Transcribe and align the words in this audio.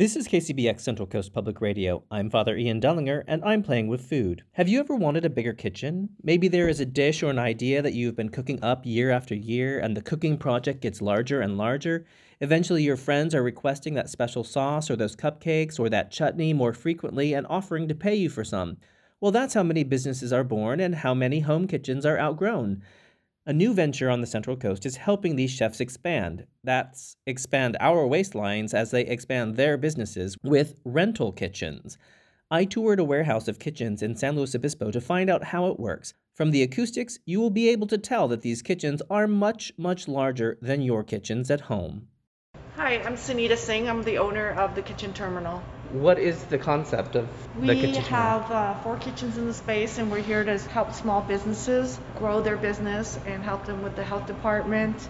This 0.00 0.16
is 0.16 0.28
KCBX 0.28 0.80
Central 0.80 1.06
Coast 1.06 1.34
Public 1.34 1.60
Radio. 1.60 2.04
I'm 2.10 2.30
Father 2.30 2.56
Ian 2.56 2.80
Dellinger, 2.80 3.22
and 3.26 3.44
I'm 3.44 3.62
playing 3.62 3.86
with 3.88 4.08
food. 4.08 4.42
Have 4.52 4.66
you 4.66 4.80
ever 4.80 4.96
wanted 4.96 5.26
a 5.26 5.28
bigger 5.28 5.52
kitchen? 5.52 6.08
Maybe 6.22 6.48
there 6.48 6.70
is 6.70 6.80
a 6.80 6.86
dish 6.86 7.22
or 7.22 7.28
an 7.28 7.38
idea 7.38 7.82
that 7.82 7.92
you've 7.92 8.16
been 8.16 8.30
cooking 8.30 8.64
up 8.64 8.86
year 8.86 9.10
after 9.10 9.34
year, 9.34 9.78
and 9.78 9.94
the 9.94 10.00
cooking 10.00 10.38
project 10.38 10.80
gets 10.80 11.02
larger 11.02 11.42
and 11.42 11.58
larger. 11.58 12.06
Eventually, 12.40 12.82
your 12.82 12.96
friends 12.96 13.34
are 13.34 13.42
requesting 13.42 13.92
that 13.92 14.08
special 14.08 14.42
sauce 14.42 14.90
or 14.90 14.96
those 14.96 15.14
cupcakes 15.14 15.78
or 15.78 15.90
that 15.90 16.10
chutney 16.10 16.54
more 16.54 16.72
frequently 16.72 17.34
and 17.34 17.46
offering 17.50 17.86
to 17.86 17.94
pay 17.94 18.14
you 18.14 18.30
for 18.30 18.42
some. 18.42 18.78
Well, 19.20 19.32
that's 19.32 19.52
how 19.52 19.64
many 19.64 19.84
businesses 19.84 20.32
are 20.32 20.44
born 20.44 20.80
and 20.80 20.94
how 20.94 21.12
many 21.12 21.40
home 21.40 21.66
kitchens 21.66 22.06
are 22.06 22.18
outgrown. 22.18 22.80
A 23.46 23.54
new 23.54 23.72
venture 23.72 24.10
on 24.10 24.20
the 24.20 24.26
Central 24.26 24.54
Coast 24.54 24.84
is 24.84 24.96
helping 24.96 25.34
these 25.34 25.50
chefs 25.50 25.80
expand. 25.80 26.46
That's 26.62 27.16
expand 27.26 27.74
our 27.80 28.06
waistlines 28.06 28.74
as 28.74 28.90
they 28.90 29.00
expand 29.06 29.56
their 29.56 29.78
businesses 29.78 30.36
with 30.42 30.74
rental 30.84 31.32
kitchens. 31.32 31.96
I 32.50 32.66
toured 32.66 33.00
a 33.00 33.04
warehouse 33.04 33.48
of 33.48 33.58
kitchens 33.58 34.02
in 34.02 34.14
San 34.14 34.36
Luis 34.36 34.54
Obispo 34.54 34.90
to 34.90 35.00
find 35.00 35.30
out 35.30 35.42
how 35.42 35.68
it 35.68 35.80
works. 35.80 36.12
From 36.34 36.50
the 36.50 36.62
acoustics, 36.62 37.18
you 37.24 37.40
will 37.40 37.48
be 37.48 37.70
able 37.70 37.86
to 37.86 37.96
tell 37.96 38.28
that 38.28 38.42
these 38.42 38.60
kitchens 38.60 39.00
are 39.08 39.26
much, 39.26 39.72
much 39.78 40.06
larger 40.06 40.58
than 40.60 40.82
your 40.82 41.02
kitchens 41.02 41.50
at 41.50 41.62
home. 41.62 42.08
Hi, 42.76 42.98
I'm 42.98 43.14
Sunita 43.14 43.56
Singh. 43.56 43.88
I'm 43.88 44.02
the 44.02 44.18
owner 44.18 44.50
of 44.50 44.74
the 44.74 44.82
Kitchen 44.82 45.14
Terminal. 45.14 45.62
What 45.92 46.20
is 46.20 46.44
the 46.44 46.58
concept 46.58 47.16
of 47.16 47.28
we 47.56 47.66
the 47.66 47.74
kitchen? 47.74 48.02
We 48.02 48.08
have 48.10 48.50
uh, 48.50 48.74
four 48.82 48.96
kitchens 48.96 49.36
in 49.36 49.46
the 49.46 49.54
space, 49.54 49.98
and 49.98 50.10
we're 50.10 50.22
here 50.22 50.44
to 50.44 50.56
help 50.56 50.94
small 50.94 51.20
businesses 51.20 51.98
grow 52.16 52.40
their 52.40 52.56
business 52.56 53.18
and 53.26 53.42
help 53.42 53.66
them 53.66 53.82
with 53.82 53.96
the 53.96 54.04
health 54.04 54.26
department. 54.26 55.08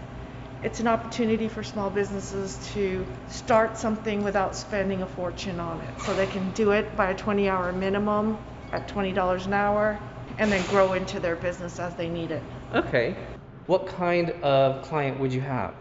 It's 0.63 0.81
an 0.81 0.87
opportunity 0.87 1.49
for 1.49 1.63
small 1.63 1.91
businesses 1.91 2.59
to 2.73 3.07
start 3.29 3.77
something 3.77 4.25
without 4.25 4.57
spending 4.57 5.03
a 5.03 5.07
fortune 5.07 5.61
on 5.61 5.81
it. 5.81 6.01
So 6.03 6.15
they 6.15 6.27
can 6.27 6.51
do 6.53 6.71
it 6.73 6.97
by 6.97 7.11
a 7.11 7.15
20 7.15 7.49
hour 7.49 7.73
minimum 7.73 8.39
at 8.73 8.89
$20 8.89 9.47
an 9.47 9.53
hour 9.53 9.99
and 10.39 10.51
then 10.51 10.65
grow 10.69 10.95
into 10.95 11.21
their 11.21 11.37
business 11.37 11.79
as 11.79 11.95
they 11.95 12.09
need 12.09 12.31
it. 12.31 12.43
Okay. 12.75 13.17
What 13.67 13.87
kind 13.87 14.31
of 14.43 14.83
client 14.83 15.21
would 15.21 15.33
you 15.33 15.41
have? 15.43 15.75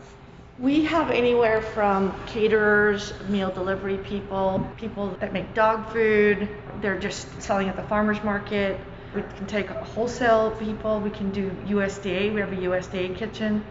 We 0.62 0.84
have 0.84 1.10
anywhere 1.10 1.62
from 1.62 2.14
caterers, 2.26 3.14
meal 3.30 3.50
delivery 3.50 3.98
people, 3.98 4.70
people 4.76 5.16
that 5.22 5.32
make 5.32 5.54
dog 5.54 5.90
food, 5.94 6.50
they're 6.82 7.00
just 7.00 7.42
selling 7.42 7.70
at 7.70 7.78
the 7.78 7.84
farmer's 7.84 8.22
market. 8.26 8.78
We 9.16 9.22
can 9.22 9.48
take 9.48 9.70
wholesale 9.70 10.52
people, 10.52 11.00
we 11.00 11.12
can 11.12 11.32
do 11.32 11.50
USDA, 11.68 12.34
we 12.34 12.42
have 12.42 12.52
a 12.52 12.58
USDA 12.58 13.16
kitchen. 13.16 13.64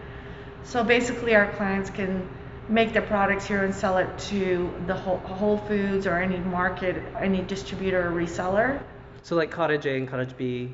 So 0.63 0.83
basically, 0.83 1.35
our 1.35 1.51
clients 1.51 1.91
can 1.91 2.27
make 2.69 2.91
their 2.91 3.03
products 3.03 3.45
here 3.45 3.63
and 3.63 3.73
sell 3.73 3.99
it 3.99 4.17
to 4.29 4.73
the 4.87 4.95
Whole 4.95 5.57
Foods 5.59 6.07
or 6.07 6.17
any 6.17 6.37
market, 6.37 7.03
any 7.19 7.43
distributor 7.43 8.07
or 8.07 8.11
reseller. 8.11 8.81
So, 9.21 9.35
like 9.35 9.51
cottage 9.51 9.85
A 9.85 9.95
and 9.95 10.07
cottage 10.07 10.35
B? 10.35 10.73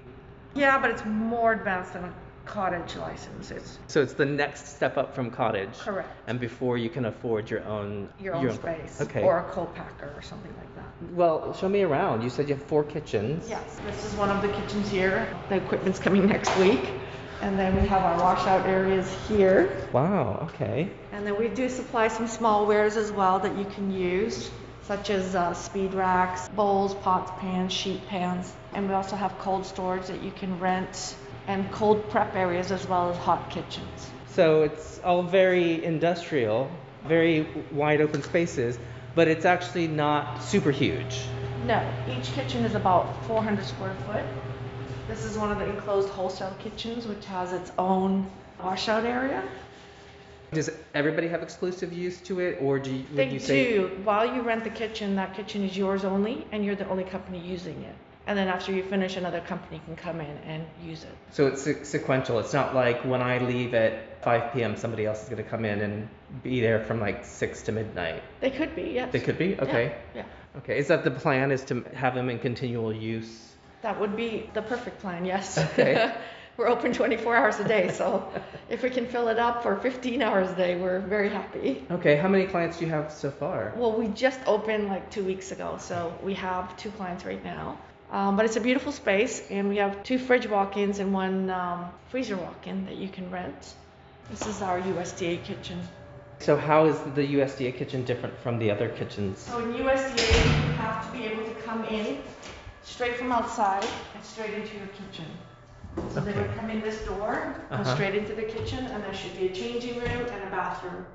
Yeah, 0.53 0.79
but 0.79 0.91
it's 0.91 1.03
more 1.03 1.51
advanced 1.51 1.91
than 1.91 2.13
cottage 2.45 2.95
licenses. 2.95 3.79
So 3.87 4.01
it's 4.01 4.13
the 4.13 4.25
next 4.25 4.75
step 4.75 4.97
up 4.97 5.15
from 5.15 5.31
cottage. 5.31 5.77
Correct. 5.79 6.09
And 6.27 6.39
before 6.39 6.77
you 6.77 6.89
can 6.89 7.05
afford 7.05 7.49
your 7.49 7.63
own 7.65 8.09
your 8.19 8.35
own, 8.35 8.43
your 8.43 8.51
own 8.51 8.57
space. 8.57 9.01
Okay. 9.01 9.23
Or 9.23 9.39
a 9.39 9.51
co-packer 9.51 10.13
or 10.15 10.21
something 10.21 10.53
like 10.57 10.75
that. 10.75 11.13
Well, 11.13 11.53
show 11.53 11.69
me 11.69 11.83
around. 11.83 12.21
You 12.21 12.29
said 12.29 12.47
you 12.47 12.55
have 12.55 12.63
four 12.65 12.83
kitchens. 12.83 13.47
Yes. 13.49 13.79
This 13.85 14.05
is 14.05 14.13
one 14.13 14.29
of 14.29 14.41
the 14.41 14.49
kitchens 14.49 14.89
here. 14.89 15.27
The 15.49 15.57
equipment's 15.57 15.99
coming 15.99 16.27
next 16.27 16.55
week. 16.57 16.89
And 17.41 17.59
then 17.59 17.75
we 17.79 17.87
have 17.87 18.01
our 18.01 18.17
washout 18.17 18.65
areas 18.65 19.13
here. 19.27 19.87
Wow, 19.91 20.49
okay. 20.49 20.89
And 21.11 21.27
then 21.27 21.37
we 21.37 21.49
do 21.49 21.67
supply 21.67 22.07
some 22.07 22.27
small 22.27 22.65
wares 22.65 22.95
as 22.95 23.11
well 23.11 23.39
that 23.39 23.57
you 23.57 23.65
can 23.65 23.91
use, 23.91 24.49
such 24.83 25.09
as 25.09 25.35
uh, 25.35 25.53
speed 25.53 25.93
racks, 25.93 26.47
bowls, 26.49 26.95
pots, 26.95 27.31
pans, 27.39 27.73
sheet 27.73 28.07
pans. 28.07 28.51
And 28.73 28.87
we 28.87 28.93
also 28.93 29.17
have 29.17 29.37
cold 29.39 29.65
storage 29.65 30.07
that 30.07 30.23
you 30.23 30.31
can 30.31 30.59
rent 30.59 31.15
and 31.47 31.71
cold 31.71 32.09
prep 32.09 32.35
areas 32.35 32.71
as 32.71 32.87
well 32.87 33.09
as 33.09 33.17
hot 33.17 33.49
kitchens. 33.49 34.09
So 34.27 34.63
it's 34.63 34.99
all 35.03 35.23
very 35.23 35.83
industrial, 35.83 36.69
very 37.07 37.47
wide 37.71 38.01
open 38.01 38.21
spaces, 38.23 38.77
but 39.13 39.27
it's 39.27 39.45
actually 39.45 39.87
not 39.87 40.43
super 40.43 40.71
huge. 40.71 41.21
No, 41.65 41.87
each 42.09 42.31
kitchen 42.33 42.65
is 42.65 42.75
about 42.75 43.25
400 43.25 43.65
square 43.65 43.95
foot. 44.05 44.23
This 45.07 45.23
is 45.23 45.37
one 45.37 45.51
of 45.51 45.59
the 45.59 45.69
enclosed 45.69 46.09
wholesale 46.09 46.55
kitchens, 46.59 47.05
which 47.05 47.25
has 47.25 47.53
its 47.53 47.71
own 47.77 48.29
washout 48.61 49.05
area. 49.05 49.43
Does 50.51 50.69
everybody 50.93 51.27
have 51.27 51.43
exclusive 51.43 51.93
use 51.93 52.19
to 52.21 52.39
it, 52.39 52.59
or 52.61 52.79
do 52.79 52.91
you, 52.91 53.05
would 53.09 53.17
they 53.17 53.29
you 53.29 53.39
say? 53.39 53.63
They 53.63 53.73
do. 53.73 54.01
While 54.03 54.33
you 54.33 54.41
rent 54.41 54.63
the 54.63 54.69
kitchen, 54.69 55.15
that 55.15 55.35
kitchen 55.35 55.63
is 55.63 55.77
yours 55.77 56.03
only, 56.03 56.45
and 56.51 56.65
you're 56.65 56.75
the 56.75 56.87
only 56.89 57.03
company 57.03 57.39
using 57.39 57.81
it 57.83 57.95
and 58.27 58.37
then 58.37 58.47
after 58.47 58.71
you 58.71 58.83
finish, 58.83 59.17
another 59.17 59.41
company 59.41 59.81
can 59.85 59.95
come 59.95 60.19
in 60.19 60.37
and 60.45 60.65
use 60.83 61.03
it. 61.03 61.15
So 61.31 61.47
it's 61.47 61.63
sequential. 61.87 62.39
It's 62.39 62.53
not 62.53 62.73
like 62.73 63.03
when 63.05 63.21
I 63.21 63.37
leave 63.37 63.73
at 63.73 64.23
5 64.23 64.53
p.m., 64.53 64.75
somebody 64.75 65.05
else 65.05 65.23
is 65.23 65.29
going 65.29 65.43
to 65.43 65.49
come 65.49 65.65
in 65.65 65.81
and 65.81 66.09
be 66.41 66.59
there 66.59 66.83
from 66.83 66.99
like 66.99 67.23
6 67.23 67.61
to 67.63 67.71
midnight. 67.71 68.23
They 68.41 68.49
could 68.49 68.75
be, 68.75 68.83
yes. 68.83 69.11
They 69.11 69.19
could 69.19 69.37
be? 69.37 69.59
Okay. 69.59 69.95
Yeah. 70.15 70.23
yeah. 70.23 70.59
Okay. 70.59 70.77
Is 70.77 70.87
that 70.87 71.03
the 71.03 71.11
plan 71.11 71.51
is 71.51 71.63
to 71.65 71.83
have 71.93 72.15
them 72.15 72.29
in 72.29 72.39
continual 72.39 72.91
use? 72.91 73.53
That 73.83 73.99
would 73.99 74.15
be 74.15 74.49
the 74.53 74.63
perfect 74.63 74.99
plan, 75.01 75.25
yes. 75.25 75.57
Okay. 75.57 76.11
we're 76.57 76.67
open 76.67 76.93
24 76.93 77.35
hours 77.35 77.59
a 77.59 77.67
day, 77.67 77.91
so 77.91 78.27
if 78.69 78.81
we 78.81 78.89
can 78.89 79.05
fill 79.05 79.27
it 79.27 79.37
up 79.37 79.61
for 79.61 79.75
15 79.75 80.21
hours 80.21 80.49
a 80.49 80.55
day, 80.55 80.75
we're 80.75 80.99
very 81.01 81.29
happy. 81.29 81.85
Okay, 81.91 82.15
how 82.15 82.27
many 82.27 82.47
clients 82.47 82.79
do 82.79 82.85
you 82.85 82.91
have 82.91 83.11
so 83.11 83.29
far? 83.29 83.73
Well, 83.75 83.91
we 83.91 84.07
just 84.07 84.39
opened 84.45 84.87
like 84.87 85.11
two 85.11 85.23
weeks 85.23 85.51
ago, 85.51 85.77
so 85.79 86.17
we 86.23 86.33
have 86.35 86.75
two 86.77 86.91
clients 86.91 87.25
right 87.25 87.43
now. 87.43 87.77
Um, 88.15 88.37
but 88.37 88.45
it's 88.45 88.55
a 88.55 88.61
beautiful 88.61 88.93
space, 88.93 89.43
and 89.51 89.67
we 89.67 89.75
have 89.75 90.01
two 90.03 90.17
fridge 90.17 90.47
walk-ins 90.47 90.99
and 90.99 91.11
one 91.11 91.49
um, 91.49 91.89
freezer 92.07 92.37
walk-in 92.37 92.85
that 92.85 92.95
you 92.95 93.09
can 93.09 93.29
rent. 93.29 93.73
This 94.29 94.47
is 94.47 94.61
our 94.61 94.79
USDA 94.79 95.43
kitchen. 95.43 95.81
So 96.39 96.55
how 96.55 96.85
is 96.85 96.97
the 97.13 97.27
USDA 97.35 97.75
kitchen 97.75 98.05
different 98.05 98.39
from 98.39 98.57
the 98.57 98.71
other 98.71 98.87
kitchens? 98.87 99.39
So 99.39 99.59
in 99.59 99.73
USDA, 99.73 100.45
you 100.45 100.71
have 100.77 101.05
to 101.05 101.17
be 101.17 101.25
able 101.25 101.43
to 101.43 101.55
come 101.55 101.83
in 101.85 102.19
straight 102.83 103.17
from 103.17 103.33
outside 103.33 103.85
and 104.13 104.23
straight 104.23 104.53
into 104.53 104.77
your 104.77 104.87
kitchen. 104.87 105.25
So 106.13 106.21
okay. 106.21 106.31
they 106.31 106.41
would 106.41 106.55
come 106.55 106.69
in 106.69 106.79
this 106.79 107.03
door, 107.03 107.53
go 107.69 107.75
uh-huh. 107.75 107.95
straight 107.95 108.15
into 108.15 108.33
the 108.33 108.43
kitchen, 108.43 108.85
and 108.85 109.03
there 109.03 109.13
should 109.13 109.37
be 109.37 109.47
a 109.47 109.51
changing 109.53 109.99
room 109.99 110.25
and 110.31 110.43
a 110.47 110.51
bathroom 110.51 111.05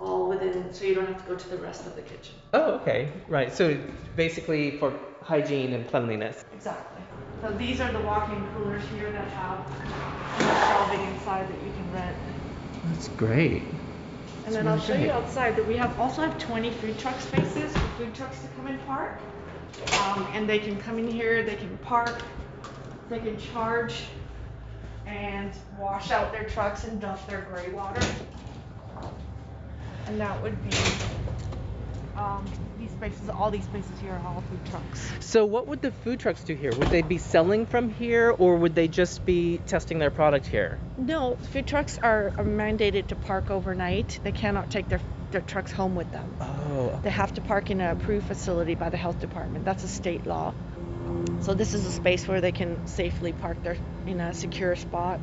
all 0.00 0.28
within, 0.28 0.72
so 0.72 0.84
you 0.84 0.94
don't 0.94 1.06
have 1.06 1.22
to 1.22 1.28
go 1.28 1.36
to 1.36 1.48
the 1.48 1.56
rest 1.58 1.86
of 1.86 1.96
the 1.96 2.02
kitchen. 2.02 2.34
Oh, 2.54 2.72
okay, 2.74 3.10
right. 3.28 3.52
So 3.52 3.78
basically 4.16 4.78
for 4.78 4.92
hygiene 5.22 5.72
and 5.72 5.88
cleanliness. 5.88 6.44
Exactly. 6.54 7.02
So 7.42 7.50
these 7.52 7.80
are 7.80 7.92
the 7.92 8.00
walk-in 8.00 8.46
coolers 8.54 8.82
here 8.94 9.10
that 9.12 9.28
have 9.28 9.64
shelving 10.68 11.14
inside 11.14 11.48
that 11.48 11.64
you 11.64 11.72
can 11.72 11.92
rent. 11.92 12.16
That's 12.86 13.08
great. 13.08 13.62
And 14.46 14.54
then 14.54 14.64
really 14.64 14.78
I'll 14.78 14.80
show 14.80 14.94
great. 14.94 15.06
you 15.06 15.10
outside 15.10 15.56
that 15.56 15.66
we 15.66 15.76
have 15.76 15.98
also 16.00 16.22
have 16.22 16.38
20 16.38 16.70
food 16.70 16.98
truck 16.98 17.20
spaces 17.20 17.72
for 17.72 17.88
food 17.98 18.14
trucks 18.14 18.40
to 18.40 18.48
come 18.56 18.66
and 18.66 18.86
park. 18.86 19.18
Um, 20.04 20.26
and 20.32 20.48
they 20.48 20.58
can 20.58 20.78
come 20.80 20.98
in 20.98 21.08
here, 21.08 21.42
they 21.42 21.54
can 21.54 21.76
park, 21.78 22.22
they 23.08 23.18
can 23.18 23.38
charge 23.38 24.04
and 25.06 25.52
wash 25.78 26.10
out 26.10 26.32
their 26.32 26.44
trucks 26.44 26.84
and 26.84 27.00
dump 27.00 27.24
their 27.26 27.42
gray 27.42 27.70
water 27.70 28.00
and 30.08 30.20
that 30.20 30.42
would 30.42 30.56
be 30.68 30.76
um, 32.16 32.44
these 32.78 32.90
spaces, 32.90 33.28
all 33.28 33.50
these 33.50 33.64
spaces 33.64 33.92
here 34.00 34.12
are 34.12 34.26
all 34.26 34.42
food 34.50 34.64
trucks. 34.70 35.12
So, 35.20 35.44
what 35.44 35.68
would 35.68 35.82
the 35.82 35.92
food 35.92 36.18
trucks 36.18 36.42
do 36.42 36.54
here? 36.54 36.72
Would 36.76 36.88
they 36.88 37.02
be 37.02 37.18
selling 37.18 37.66
from 37.66 37.90
here, 37.90 38.30
or 38.30 38.56
would 38.56 38.74
they 38.74 38.88
just 38.88 39.24
be 39.24 39.58
testing 39.66 39.98
their 39.98 40.10
product 40.10 40.46
here? 40.46 40.80
No, 40.96 41.36
food 41.52 41.66
trucks 41.66 41.98
are, 41.98 42.32
are 42.36 42.44
mandated 42.44 43.08
to 43.08 43.16
park 43.16 43.50
overnight. 43.50 44.18
They 44.24 44.32
cannot 44.32 44.70
take 44.70 44.88
their 44.88 45.00
their 45.30 45.42
trucks 45.42 45.70
home 45.70 45.94
with 45.94 46.10
them. 46.10 46.34
Oh. 46.40 46.98
They 47.02 47.10
have 47.10 47.34
to 47.34 47.42
park 47.42 47.70
in 47.70 47.82
a 47.82 47.92
approved 47.92 48.26
facility 48.26 48.74
by 48.74 48.88
the 48.88 48.96
health 48.96 49.20
department. 49.20 49.66
That's 49.66 49.84
a 49.84 49.88
state 49.88 50.26
law. 50.26 50.54
So 51.42 51.52
this 51.52 51.74
is 51.74 51.84
a 51.84 51.92
space 51.92 52.26
where 52.26 52.40
they 52.40 52.52
can 52.52 52.86
safely 52.86 53.32
park 53.32 53.62
their 53.62 53.76
in 54.06 54.20
a 54.20 54.32
secure 54.32 54.74
spot 54.74 55.20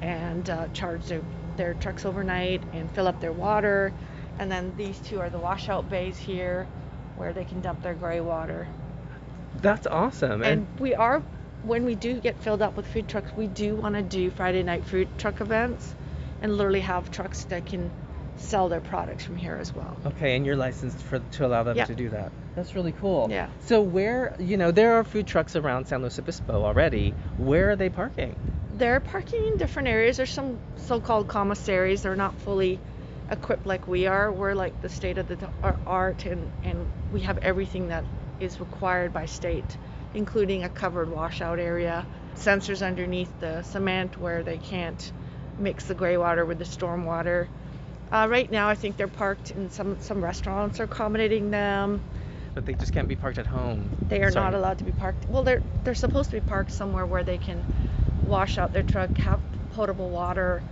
and 0.00 0.48
uh, 0.48 0.68
charge 0.68 1.04
their 1.06 1.20
their 1.56 1.74
trucks 1.74 2.04
overnight 2.04 2.62
and 2.72 2.90
fill 2.90 3.08
up 3.08 3.20
their 3.20 3.32
water. 3.32 3.92
And 4.38 4.50
then 4.50 4.74
these 4.76 4.98
two 4.98 5.20
are 5.20 5.30
the 5.30 5.38
washout 5.38 5.88
bays 5.88 6.16
here 6.16 6.66
where 7.16 7.32
they 7.32 7.44
can 7.44 7.60
dump 7.60 7.82
their 7.82 7.94
gray 7.94 8.20
water. 8.20 8.68
That's 9.62 9.86
awesome. 9.86 10.42
And, 10.42 10.66
and 10.68 10.80
we 10.80 10.94
are, 10.94 11.22
when 11.62 11.84
we 11.84 11.94
do 11.94 12.20
get 12.20 12.38
filled 12.42 12.62
up 12.62 12.76
with 12.76 12.86
food 12.86 13.08
trucks, 13.08 13.30
we 13.36 13.46
do 13.46 13.74
want 13.74 13.94
to 13.94 14.02
do 14.02 14.30
Friday 14.30 14.62
night 14.62 14.84
food 14.84 15.08
truck 15.18 15.40
events 15.40 15.94
and 16.42 16.56
literally 16.56 16.80
have 16.80 17.10
trucks 17.10 17.44
that 17.44 17.64
can 17.64 17.90
sell 18.36 18.68
their 18.68 18.82
products 18.82 19.24
from 19.24 19.36
here 19.36 19.56
as 19.56 19.74
well. 19.74 19.96
Okay, 20.04 20.36
and 20.36 20.44
you're 20.44 20.56
licensed 20.56 20.98
for 20.98 21.18
to 21.18 21.46
allow 21.46 21.62
them 21.62 21.78
yeah. 21.78 21.86
to 21.86 21.94
do 21.94 22.10
that. 22.10 22.30
That's 22.54 22.74
really 22.74 22.92
cool. 22.92 23.28
Yeah. 23.30 23.48
So 23.60 23.80
where, 23.80 24.36
you 24.38 24.58
know, 24.58 24.70
there 24.70 24.96
are 24.96 25.04
food 25.04 25.26
trucks 25.26 25.56
around 25.56 25.86
San 25.86 26.02
Luis 26.02 26.18
Obispo 26.18 26.62
already. 26.62 27.14
Where 27.38 27.70
are 27.70 27.76
they 27.76 27.88
parking? 27.88 28.36
they're 28.76 29.00
parking 29.00 29.46
in 29.46 29.56
different 29.56 29.88
areas. 29.88 30.18
There's 30.18 30.32
some 30.32 30.58
so-called 30.76 31.28
commissaries. 31.28 32.02
They're 32.02 32.16
not 32.16 32.34
fully 32.40 32.78
equipped 33.30 33.66
like 33.66 33.86
we 33.88 34.06
are. 34.06 34.30
We're 34.30 34.54
like 34.54 34.80
the 34.82 34.88
state 34.88 35.18
of 35.18 35.28
the 35.28 35.38
art, 35.86 36.26
and, 36.26 36.50
and 36.64 36.86
we 37.12 37.20
have 37.22 37.38
everything 37.38 37.88
that 37.88 38.04
is 38.40 38.60
required 38.60 39.12
by 39.12 39.26
state, 39.26 39.76
including 40.14 40.64
a 40.64 40.68
covered 40.68 41.10
washout 41.10 41.58
area, 41.58 42.06
sensors 42.36 42.86
underneath 42.86 43.30
the 43.40 43.62
cement 43.62 44.18
where 44.18 44.42
they 44.42 44.58
can't 44.58 45.12
mix 45.58 45.84
the 45.84 45.94
gray 45.94 46.16
water 46.16 46.44
with 46.44 46.58
the 46.58 46.64
storm 46.64 47.04
water. 47.04 47.48
Uh, 48.12 48.28
right 48.30 48.50
now, 48.50 48.68
I 48.68 48.74
think 48.74 48.96
they're 48.96 49.08
parked 49.08 49.50
in 49.50 49.70
some 49.70 49.96
some 50.00 50.22
restaurants 50.22 50.78
are 50.78 50.84
accommodating 50.84 51.50
them. 51.50 52.00
But 52.54 52.64
they 52.64 52.74
just 52.74 52.92
can't 52.92 53.08
be 53.08 53.16
parked 53.16 53.38
at 53.38 53.46
home. 53.46 53.90
They 54.08 54.22
are 54.22 54.30
Sorry. 54.30 54.44
not 54.44 54.54
allowed 54.54 54.78
to 54.78 54.84
be 54.84 54.92
parked. 54.92 55.28
Well, 55.28 55.42
they're 55.42 55.62
they're 55.82 55.94
supposed 55.94 56.30
to 56.30 56.40
be 56.40 56.46
parked 56.46 56.70
somewhere 56.70 57.04
where 57.04 57.24
they 57.24 57.38
can 57.38 57.64
wash 58.28 58.58
out 58.58 58.72
their 58.72 58.84
truck, 58.84 59.16
have 59.18 59.40
potable 59.74 60.08
water, 60.08 60.62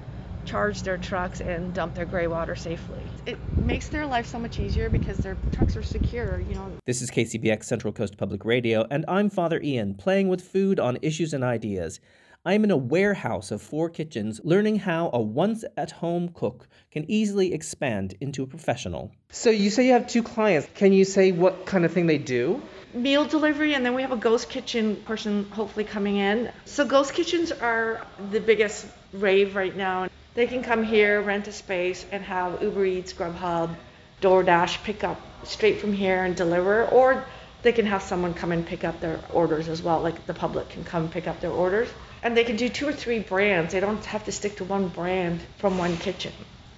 charge 0.45 0.83
their 0.83 0.99
trucks, 0.99 1.41
and 1.41 1.75
dump 1.75 1.95
their 1.95 2.05
gray 2.05 2.27
water 2.27 2.55
safely. 2.55 3.01
It 3.27 3.39
makes 3.59 3.89
their 3.89 4.07
life 4.07 4.27
so 4.27 4.39
much 4.39 4.59
easier 4.59 4.89
because 4.89 5.19
their 5.19 5.37
trucks 5.53 5.77
are 5.77 5.83
secure. 5.83 6.41
You 6.41 6.55
know. 6.55 6.73
This 6.87 7.03
is 7.03 7.11
KCBX 7.11 7.65
Central 7.65 7.93
Coast 7.93 8.17
Public 8.17 8.45
Radio, 8.45 8.87
and 8.91 9.05
I'm 9.09 9.31
Father 9.31 9.61
Ian, 9.63 9.95
playing 9.95 10.29
with 10.29 10.43
food 10.43 10.79
on 10.79 10.99
issues 11.03 11.33
and 11.33 11.43
ideas. 11.43 12.01
I'm 12.47 12.63
in 12.63 12.71
a 12.71 12.77
warehouse 12.77 13.51
of 13.51 13.63
four 13.63 13.89
kitchens, 13.89 14.39
learning 14.45 14.77
how 14.77 15.09
a 15.15 15.21
once 15.21 15.65
at 15.79 15.91
home 15.91 16.29
cook 16.29 16.69
can 16.91 17.11
easily 17.11 17.55
expand 17.55 18.15
into 18.21 18.43
a 18.43 18.47
professional. 18.47 19.13
So, 19.31 19.49
you 19.49 19.71
say 19.71 19.87
you 19.87 19.93
have 19.93 20.07
two 20.07 20.23
clients. 20.23 20.69
Can 20.75 20.93
you 20.93 21.07
say 21.07 21.33
what 21.33 21.65
kind 21.65 21.87
of 21.87 21.93
thing 21.93 22.07
they 22.07 22.19
do? 22.19 22.61
Meal 22.93 23.25
delivery, 23.25 23.75
and 23.75 23.85
then 23.85 23.95
we 23.95 24.03
have 24.03 24.13
a 24.13 24.17
ghost 24.17 24.51
kitchen 24.51 24.97
person 25.07 25.45
hopefully 25.53 25.87
coming 25.87 26.17
in. 26.17 26.53
So, 26.67 26.85
ghost 26.87 27.15
kitchens 27.15 27.51
are 27.51 28.07
the 28.31 28.41
biggest 28.41 28.87
rave 29.15 29.57
right 29.57 29.75
now. 29.75 30.09
They 30.35 30.47
can 30.47 30.63
come 30.63 30.83
here, 30.83 31.21
rent 31.21 31.49
a 31.49 31.53
space, 31.53 32.05
and 32.11 32.25
have 32.25 32.63
Uber 32.63 32.85
Eats, 32.85 33.13
Grubhub, 33.13 33.75
DoorDash 34.21 34.83
pick 34.83 35.05
up 35.05 35.21
straight 35.45 35.81
from 35.81 35.93
here 35.93 36.25
and 36.25 36.35
deliver, 36.35 36.87
or 36.87 37.25
they 37.63 37.73
can 37.73 37.87
have 37.87 38.03
someone 38.03 38.35
come 38.35 38.53
and 38.53 38.67
pick 38.67 38.85
up 38.85 39.01
their 39.01 39.21
orders 39.33 39.69
as 39.69 39.83
well, 39.83 40.01
like 40.01 40.27
the 40.27 40.35
public 40.35 40.69
can 40.71 40.85
come 40.85 41.09
pick 41.09 41.27
up 41.27 41.41
their 41.41 41.51
orders 41.51 41.89
and 42.25 42.35
they 42.37 42.45
can 42.45 42.57
do 42.57 42.69
two 42.69 42.89
or 42.89 42.93
three 42.93 43.19
brands. 43.19 43.73
They 43.73 43.81
don't 43.81 44.05
have 44.07 44.25
to 44.25 44.33
stick 44.33 44.57
to 44.57 44.65
one 44.65 44.89
brand 44.89 45.41
from 45.59 45.77
one 45.79 45.97
kitchen. 45.99 46.33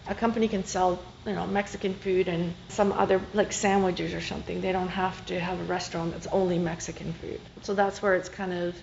A 0.08 0.14
company 0.14 0.48
can 0.48 0.64
sell, 0.64 1.00
you 1.24 1.32
know, 1.32 1.46
Mexican 1.46 1.94
food 1.94 2.28
and 2.28 2.52
some 2.68 2.92
other 2.92 3.20
like 3.32 3.52
sandwiches 3.52 4.12
or 4.12 4.20
something. 4.20 4.60
They 4.60 4.72
don't 4.72 4.88
have 4.88 5.24
to 5.26 5.38
have 5.38 5.60
a 5.60 5.64
restaurant 5.64 6.12
that's 6.12 6.26
only 6.26 6.58
Mexican 6.58 7.12
food. 7.14 7.40
So 7.62 7.74
that's 7.74 8.02
where 8.02 8.16
it's 8.16 8.28
kind 8.28 8.52
of 8.52 8.76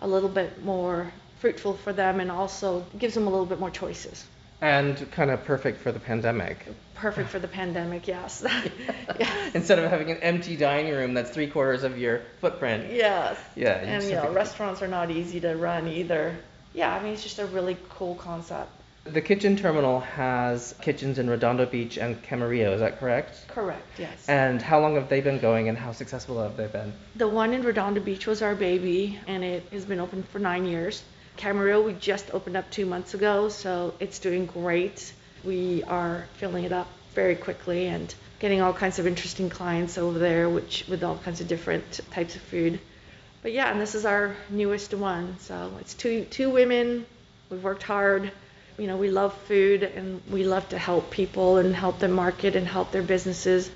a 0.00 0.08
little 0.08 0.30
bit 0.30 0.64
more 0.64 1.12
fruitful 1.38 1.74
for 1.74 1.92
them 1.92 2.20
and 2.20 2.30
also 2.30 2.84
gives 2.98 3.14
them 3.14 3.26
a 3.26 3.30
little 3.30 3.46
bit 3.46 3.60
more 3.60 3.70
choices. 3.70 4.24
And 4.60 5.10
kind 5.12 5.30
of 5.30 5.44
perfect 5.44 5.80
for 5.80 5.92
the 5.92 6.00
pandemic. 6.00 6.66
Perfect 6.94 7.28
for 7.28 7.38
the 7.38 7.48
pandemic, 7.48 8.08
yes. 8.08 8.42
yes. 9.20 9.54
Instead 9.54 9.78
of 9.78 9.90
having 9.90 10.10
an 10.10 10.18
empty 10.18 10.56
dining 10.56 10.94
room 10.94 11.12
that's 11.12 11.30
three 11.30 11.46
quarters 11.46 11.82
of 11.82 11.98
your 11.98 12.22
footprint. 12.40 12.90
Yes. 12.90 13.38
Yeah. 13.54 13.82
You 13.82 13.88
and 13.88 14.04
you 14.04 14.12
know, 14.12 14.32
restaurants 14.32 14.80
are 14.82 14.88
not 14.88 15.10
easy 15.10 15.40
to 15.40 15.56
run 15.56 15.88
either. 15.88 16.34
Yeah, 16.72 16.94
I 16.94 17.02
mean 17.02 17.12
it's 17.12 17.22
just 17.22 17.38
a 17.38 17.46
really 17.46 17.76
cool 17.90 18.14
concept. 18.14 18.70
The 19.04 19.20
kitchen 19.20 19.56
terminal 19.56 20.00
has 20.00 20.74
kitchens 20.80 21.18
in 21.18 21.30
Redondo 21.30 21.66
Beach 21.66 21.96
and 21.96 22.20
Camarillo, 22.24 22.74
is 22.74 22.80
that 22.80 22.98
correct? 22.98 23.46
Correct, 23.48 23.86
yes. 23.98 24.28
And 24.28 24.60
how 24.60 24.80
long 24.80 24.96
have 24.96 25.08
they 25.08 25.20
been 25.20 25.38
going 25.38 25.68
and 25.68 25.78
how 25.78 25.92
successful 25.92 26.42
have 26.42 26.56
they 26.56 26.66
been? 26.66 26.92
The 27.14 27.28
one 27.28 27.52
in 27.52 27.62
Redondo 27.62 28.00
Beach 28.00 28.26
was 28.26 28.42
our 28.42 28.54
baby 28.54 29.20
and 29.26 29.44
it 29.44 29.64
has 29.70 29.84
been 29.84 30.00
open 30.00 30.22
for 30.24 30.38
nine 30.38 30.64
years. 30.64 31.04
Camarillo, 31.36 31.84
we 31.84 31.92
just 31.92 32.32
opened 32.32 32.56
up 32.56 32.70
two 32.70 32.86
months 32.86 33.14
ago, 33.14 33.48
so 33.48 33.94
it's 34.00 34.18
doing 34.18 34.46
great. 34.46 35.12
We 35.44 35.82
are 35.84 36.26
filling 36.38 36.64
it 36.64 36.72
up 36.72 36.88
very 37.14 37.36
quickly 37.36 37.86
and 37.86 38.14
getting 38.38 38.60
all 38.60 38.72
kinds 38.72 38.98
of 38.98 39.06
interesting 39.06 39.48
clients 39.48 39.98
over 39.98 40.18
there, 40.18 40.48
which 40.48 40.84
with 40.88 41.02
all 41.04 41.18
kinds 41.18 41.40
of 41.40 41.48
different 41.48 42.00
types 42.10 42.36
of 42.36 42.42
food. 42.42 42.80
But 43.42 43.52
yeah, 43.52 43.70
and 43.70 43.80
this 43.80 43.94
is 43.94 44.04
our 44.04 44.34
newest 44.50 44.92
one. 44.94 45.38
So 45.38 45.72
it's 45.80 45.94
two 45.94 46.24
two 46.24 46.50
women. 46.50 47.06
We've 47.50 47.62
worked 47.62 47.82
hard. 47.82 48.32
You 48.78 48.86
know, 48.86 48.96
we 48.96 49.10
love 49.10 49.32
food 49.46 49.82
and 49.82 50.20
we 50.30 50.44
love 50.44 50.68
to 50.70 50.78
help 50.78 51.10
people 51.10 51.58
and 51.58 51.74
help 51.74 51.98
them 51.98 52.12
market 52.12 52.56
and 52.56 52.66
help 52.66 52.92
their 52.92 53.02
businesses. 53.02 53.70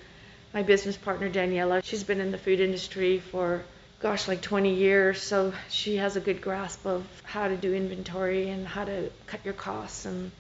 My 0.52 0.62
business 0.62 0.96
partner 0.96 1.30
Daniela, 1.30 1.82
she's 1.84 2.04
been 2.04 2.20
in 2.20 2.32
the 2.32 2.38
food 2.38 2.60
industry 2.60 3.20
for 3.20 3.62
gosh, 4.00 4.28
like 4.28 4.40
20 4.40 4.74
years. 4.74 5.22
So 5.22 5.52
she 5.68 5.96
has 5.96 6.16
a 6.16 6.20
good 6.20 6.40
grasp 6.40 6.86
of 6.86 7.06
how 7.22 7.48
to 7.48 7.56
do 7.56 7.74
inventory 7.74 8.48
and 8.48 8.66
how 8.66 8.84
to 8.84 9.10
cut 9.26 9.40
your 9.44 9.54
costs 9.54 10.06
and 10.06 10.32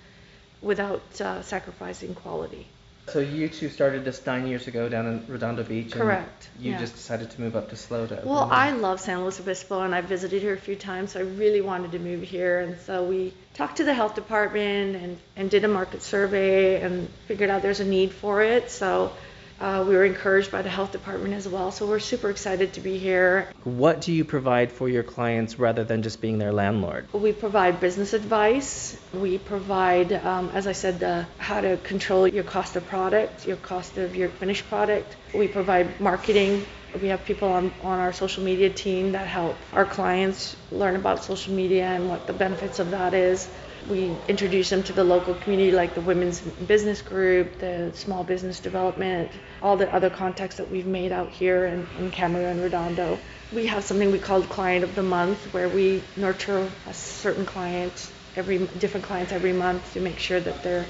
without 0.62 1.20
uh, 1.20 1.42
sacrificing 1.42 2.14
quality. 2.14 2.66
So 3.08 3.18
you 3.18 3.48
two 3.48 3.68
started 3.70 4.04
this 4.04 4.24
nine 4.24 4.46
years 4.46 4.68
ago 4.68 4.88
down 4.88 5.06
in 5.06 5.26
Redondo 5.26 5.64
Beach. 5.64 5.90
Correct. 5.90 6.48
you 6.60 6.72
yeah. 6.72 6.78
just 6.78 6.94
decided 6.94 7.30
to 7.30 7.40
move 7.40 7.56
up 7.56 7.70
to 7.70 7.76
SLO. 7.76 8.06
Well, 8.24 8.48
I 8.52 8.70
love 8.70 9.00
San 9.00 9.22
Luis 9.22 9.40
Obispo, 9.40 9.80
and 9.80 9.94
I 9.94 10.00
visited 10.00 10.42
here 10.42 10.54
a 10.54 10.58
few 10.58 10.76
times. 10.76 11.12
So 11.12 11.20
I 11.20 11.24
really 11.24 11.60
wanted 11.60 11.92
to 11.92 11.98
move 11.98 12.22
here, 12.22 12.60
and 12.60 12.78
so 12.82 13.02
we 13.02 13.32
talked 13.54 13.78
to 13.78 13.84
the 13.84 13.94
health 13.94 14.14
department 14.14 14.94
and 14.96 15.18
and 15.34 15.50
did 15.50 15.64
a 15.64 15.68
market 15.68 16.02
survey 16.02 16.80
and 16.82 17.08
figured 17.26 17.50
out 17.50 17.62
there's 17.62 17.80
a 17.80 17.84
need 17.84 18.12
for 18.12 18.42
it. 18.42 18.70
So 18.70 19.12
uh, 19.60 19.84
we 19.86 19.94
were 19.94 20.04
encouraged 20.04 20.50
by 20.50 20.62
the 20.62 20.70
health 20.70 20.92
department 20.92 21.34
as 21.34 21.46
well, 21.46 21.70
so 21.70 21.86
we're 21.86 21.98
super 21.98 22.30
excited 22.30 22.72
to 22.74 22.80
be 22.80 22.96
here. 22.96 23.52
What 23.64 24.00
do 24.00 24.12
you 24.12 24.24
provide 24.24 24.72
for 24.72 24.88
your 24.88 25.02
clients 25.02 25.58
rather 25.58 25.84
than 25.84 26.02
just 26.02 26.20
being 26.20 26.38
their 26.38 26.52
landlord? 26.52 27.12
We 27.12 27.32
provide 27.32 27.78
business 27.78 28.14
advice. 28.14 28.96
We 29.12 29.36
provide, 29.36 30.12
um, 30.12 30.50
as 30.54 30.66
I 30.66 30.72
said, 30.72 31.00
the, 31.00 31.26
how 31.36 31.60
to 31.60 31.76
control 31.76 32.26
your 32.26 32.44
cost 32.44 32.76
of 32.76 32.86
product, 32.86 33.46
your 33.46 33.58
cost 33.58 33.98
of 33.98 34.16
your 34.16 34.30
finished 34.30 34.66
product. 34.68 35.16
We 35.34 35.46
provide 35.46 36.00
marketing. 36.00 36.64
We 37.00 37.08
have 37.08 37.24
people 37.24 37.48
on, 37.48 37.72
on 37.82 37.98
our 37.98 38.12
social 38.12 38.42
media 38.42 38.70
team 38.70 39.12
that 39.12 39.28
help 39.28 39.56
our 39.72 39.84
clients 39.84 40.56
learn 40.72 40.96
about 40.96 41.22
social 41.22 41.54
media 41.54 41.84
and 41.84 42.08
what 42.08 42.26
the 42.26 42.32
benefits 42.32 42.78
of 42.78 42.92
that 42.92 43.14
is 43.14 43.48
we 43.88 44.14
introduce 44.28 44.70
them 44.70 44.82
to 44.82 44.92
the 44.92 45.04
local 45.04 45.34
community 45.34 45.72
like 45.72 45.94
the 45.94 46.00
women's 46.00 46.40
business 46.40 47.02
group 47.02 47.58
the 47.58 47.92
small 47.94 48.24
business 48.24 48.60
development 48.60 49.30
all 49.62 49.76
the 49.76 49.92
other 49.94 50.10
contacts 50.10 50.56
that 50.56 50.70
we've 50.70 50.86
made 50.86 51.12
out 51.12 51.30
here 51.30 51.66
in, 51.66 51.86
in 51.98 52.10
Camarillo 52.10 52.50
and 52.50 52.62
Redondo. 52.62 53.18
We 53.52 53.66
have 53.66 53.84
something 53.84 54.10
we 54.10 54.18
call 54.18 54.42
client 54.42 54.84
of 54.84 54.94
the 54.94 55.02
month 55.02 55.52
where 55.52 55.68
we 55.68 56.02
nurture 56.16 56.70
a 56.86 56.94
certain 56.94 57.44
client 57.44 58.10
every 58.36 58.58
different 58.78 59.06
clients 59.06 59.32
every 59.32 59.52
month 59.52 59.92
to 59.94 60.00
make 60.00 60.18
sure 60.18 60.40
that 60.40 60.62
they're 60.62 60.86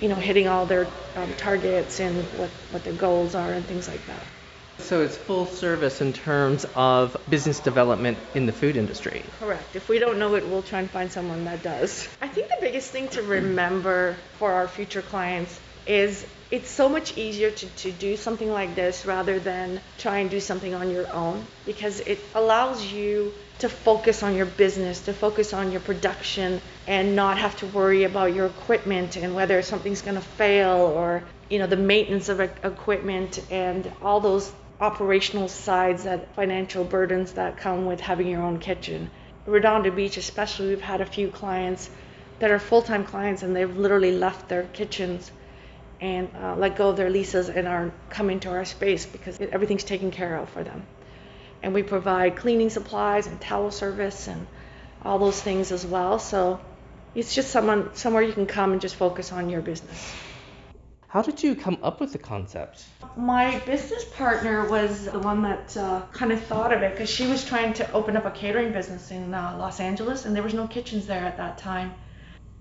you 0.00 0.08
know 0.08 0.16
hitting 0.16 0.48
all 0.48 0.66
their 0.66 0.86
um, 1.16 1.32
targets 1.34 2.00
and 2.00 2.16
what, 2.38 2.50
what 2.70 2.84
their 2.84 2.92
goals 2.92 3.34
are 3.34 3.52
and 3.52 3.64
things 3.66 3.88
like 3.88 4.04
that 4.06 4.22
so 4.78 5.02
it's 5.02 5.16
full 5.16 5.46
service 5.46 6.00
in 6.00 6.12
terms 6.12 6.66
of 6.74 7.16
business 7.28 7.60
development 7.60 8.18
in 8.34 8.46
the 8.46 8.52
food 8.52 8.76
industry. 8.76 9.24
Correct. 9.38 9.76
If 9.76 9.88
we 9.88 9.98
don't 9.98 10.18
know 10.18 10.34
it, 10.34 10.46
we'll 10.46 10.62
try 10.62 10.80
and 10.80 10.90
find 10.90 11.10
someone 11.10 11.44
that 11.44 11.62
does. 11.62 12.08
I 12.20 12.28
think 12.28 12.48
the 12.48 12.58
biggest 12.60 12.90
thing 12.90 13.08
to 13.08 13.22
remember 13.22 14.16
for 14.38 14.52
our 14.52 14.68
future 14.68 15.02
clients 15.02 15.58
is 15.86 16.26
it's 16.50 16.70
so 16.70 16.88
much 16.88 17.16
easier 17.16 17.50
to, 17.50 17.66
to 17.66 17.92
do 17.92 18.16
something 18.16 18.50
like 18.50 18.74
this 18.74 19.06
rather 19.06 19.38
than 19.38 19.80
try 19.98 20.18
and 20.18 20.30
do 20.30 20.40
something 20.40 20.74
on 20.74 20.90
your 20.90 21.10
own 21.12 21.46
because 21.66 22.00
it 22.00 22.20
allows 22.34 22.84
you 22.84 23.32
to 23.58 23.68
focus 23.68 24.22
on 24.22 24.34
your 24.34 24.46
business, 24.46 25.00
to 25.02 25.12
focus 25.12 25.52
on 25.52 25.72
your 25.72 25.80
production 25.80 26.60
and 26.86 27.16
not 27.16 27.38
have 27.38 27.56
to 27.56 27.66
worry 27.66 28.04
about 28.04 28.34
your 28.34 28.46
equipment 28.46 29.16
and 29.16 29.34
whether 29.34 29.62
something's 29.62 30.02
going 30.02 30.16
to 30.16 30.20
fail 30.20 30.76
or 30.76 31.22
you 31.48 31.58
know 31.58 31.66
the 31.66 31.76
maintenance 31.76 32.28
of 32.28 32.40
equipment 32.40 33.40
and 33.50 33.90
all 34.02 34.20
those 34.20 34.52
operational 34.80 35.48
sides, 35.48 36.04
that 36.04 36.34
financial 36.34 36.84
burdens 36.84 37.32
that 37.32 37.56
come 37.56 37.86
with 37.86 38.00
having 38.00 38.28
your 38.28 38.42
own 38.42 38.58
kitchen. 38.58 39.10
Redondo 39.46 39.90
Beach, 39.90 40.16
especially, 40.16 40.68
we've 40.68 40.80
had 40.80 41.00
a 41.00 41.06
few 41.06 41.28
clients 41.28 41.90
that 42.38 42.50
are 42.50 42.58
full 42.58 42.82
time 42.82 43.04
clients 43.04 43.42
and 43.42 43.54
they've 43.54 43.76
literally 43.76 44.12
left 44.12 44.48
their 44.48 44.64
kitchens 44.64 45.30
and 46.00 46.28
uh, 46.36 46.56
let 46.56 46.76
go 46.76 46.90
of 46.90 46.96
their 46.96 47.10
leases 47.10 47.48
and 47.48 47.68
are 47.68 47.92
coming 48.10 48.40
to 48.40 48.50
our 48.50 48.64
space 48.64 49.06
because 49.06 49.38
everything's 49.40 49.84
taken 49.84 50.10
care 50.10 50.36
of 50.36 50.48
for 50.48 50.64
them. 50.64 50.86
And 51.62 51.72
we 51.72 51.82
provide 51.82 52.36
cleaning 52.36 52.68
supplies 52.70 53.26
and 53.26 53.40
towel 53.40 53.70
service 53.70 54.28
and 54.28 54.46
all 55.02 55.18
those 55.18 55.40
things 55.40 55.72
as 55.72 55.86
well. 55.86 56.18
So 56.18 56.60
it's 57.14 57.34
just 57.34 57.50
someone 57.50 57.94
somewhere 57.94 58.22
you 58.22 58.32
can 58.32 58.46
come 58.46 58.72
and 58.72 58.80
just 58.80 58.96
focus 58.96 59.32
on 59.32 59.48
your 59.48 59.62
business. 59.62 60.12
How 61.14 61.22
did 61.22 61.44
you 61.44 61.54
come 61.54 61.78
up 61.80 62.00
with 62.00 62.10
the 62.10 62.18
concept? 62.18 62.86
My 63.16 63.60
business 63.60 64.04
partner 64.04 64.68
was 64.68 65.04
the 65.04 65.20
one 65.20 65.42
that 65.42 65.76
uh, 65.76 66.02
kind 66.10 66.32
of 66.32 66.42
thought 66.42 66.72
of 66.72 66.82
it 66.82 66.90
because 66.90 67.08
she 67.08 67.28
was 67.28 67.44
trying 67.44 67.72
to 67.74 67.88
open 67.92 68.16
up 68.16 68.24
a 68.24 68.32
catering 68.32 68.72
business 68.72 69.12
in 69.12 69.32
uh, 69.32 69.54
Los 69.56 69.78
Angeles 69.78 70.24
and 70.24 70.34
there 70.34 70.42
was 70.42 70.54
no 70.54 70.66
kitchens 70.66 71.06
there 71.06 71.24
at 71.24 71.36
that 71.36 71.56
time. 71.56 71.94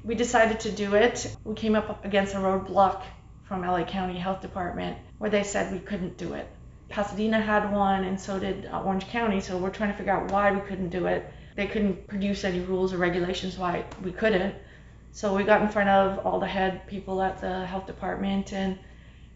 We 0.04 0.14
decided 0.14 0.60
to 0.60 0.72
do 0.72 0.94
it. 0.94 1.36
We 1.44 1.56
came 1.56 1.74
up 1.74 2.06
against 2.06 2.36
a 2.36 2.38
roadblock 2.38 3.02
from 3.42 3.62
LA 3.62 3.86
County 3.86 4.20
Health 4.20 4.42
Department 4.42 5.00
where 5.18 5.32
they 5.32 5.42
said 5.42 5.74
we 5.74 5.80
couldn't 5.80 6.20
do 6.20 6.36
it. 6.36 6.48
Pasadena 6.90 7.42
had 7.42 7.74
one 7.74 8.04
and 8.04 8.22
so 8.22 8.38
did 8.38 8.68
uh, 8.68 8.84
Orange 8.84 9.08
County, 9.08 9.42
so 9.42 9.58
we're 9.58 9.72
trying 9.72 9.92
to 9.92 9.98
figure 9.98 10.14
out 10.14 10.32
why 10.32 10.52
we 10.52 10.62
couldn't 10.62 10.90
do 10.90 11.08
it. 11.08 11.26
They 11.56 11.66
couldn't 11.66 12.08
produce 12.08 12.44
any 12.44 12.60
rules 12.60 12.94
or 12.94 12.98
regulations 12.98 13.58
why 13.58 13.84
we 14.04 14.12
couldn't 14.12 14.54
So 15.16 15.36
we 15.36 15.44
got 15.44 15.62
in 15.62 15.70
front 15.70 15.90
of 15.90 16.26
all 16.26 16.40
the 16.40 16.48
head 16.48 16.88
people 16.88 17.22
at 17.22 17.40
the 17.40 17.68
health 17.68 17.86
department 17.86 18.52
and 18.52 18.80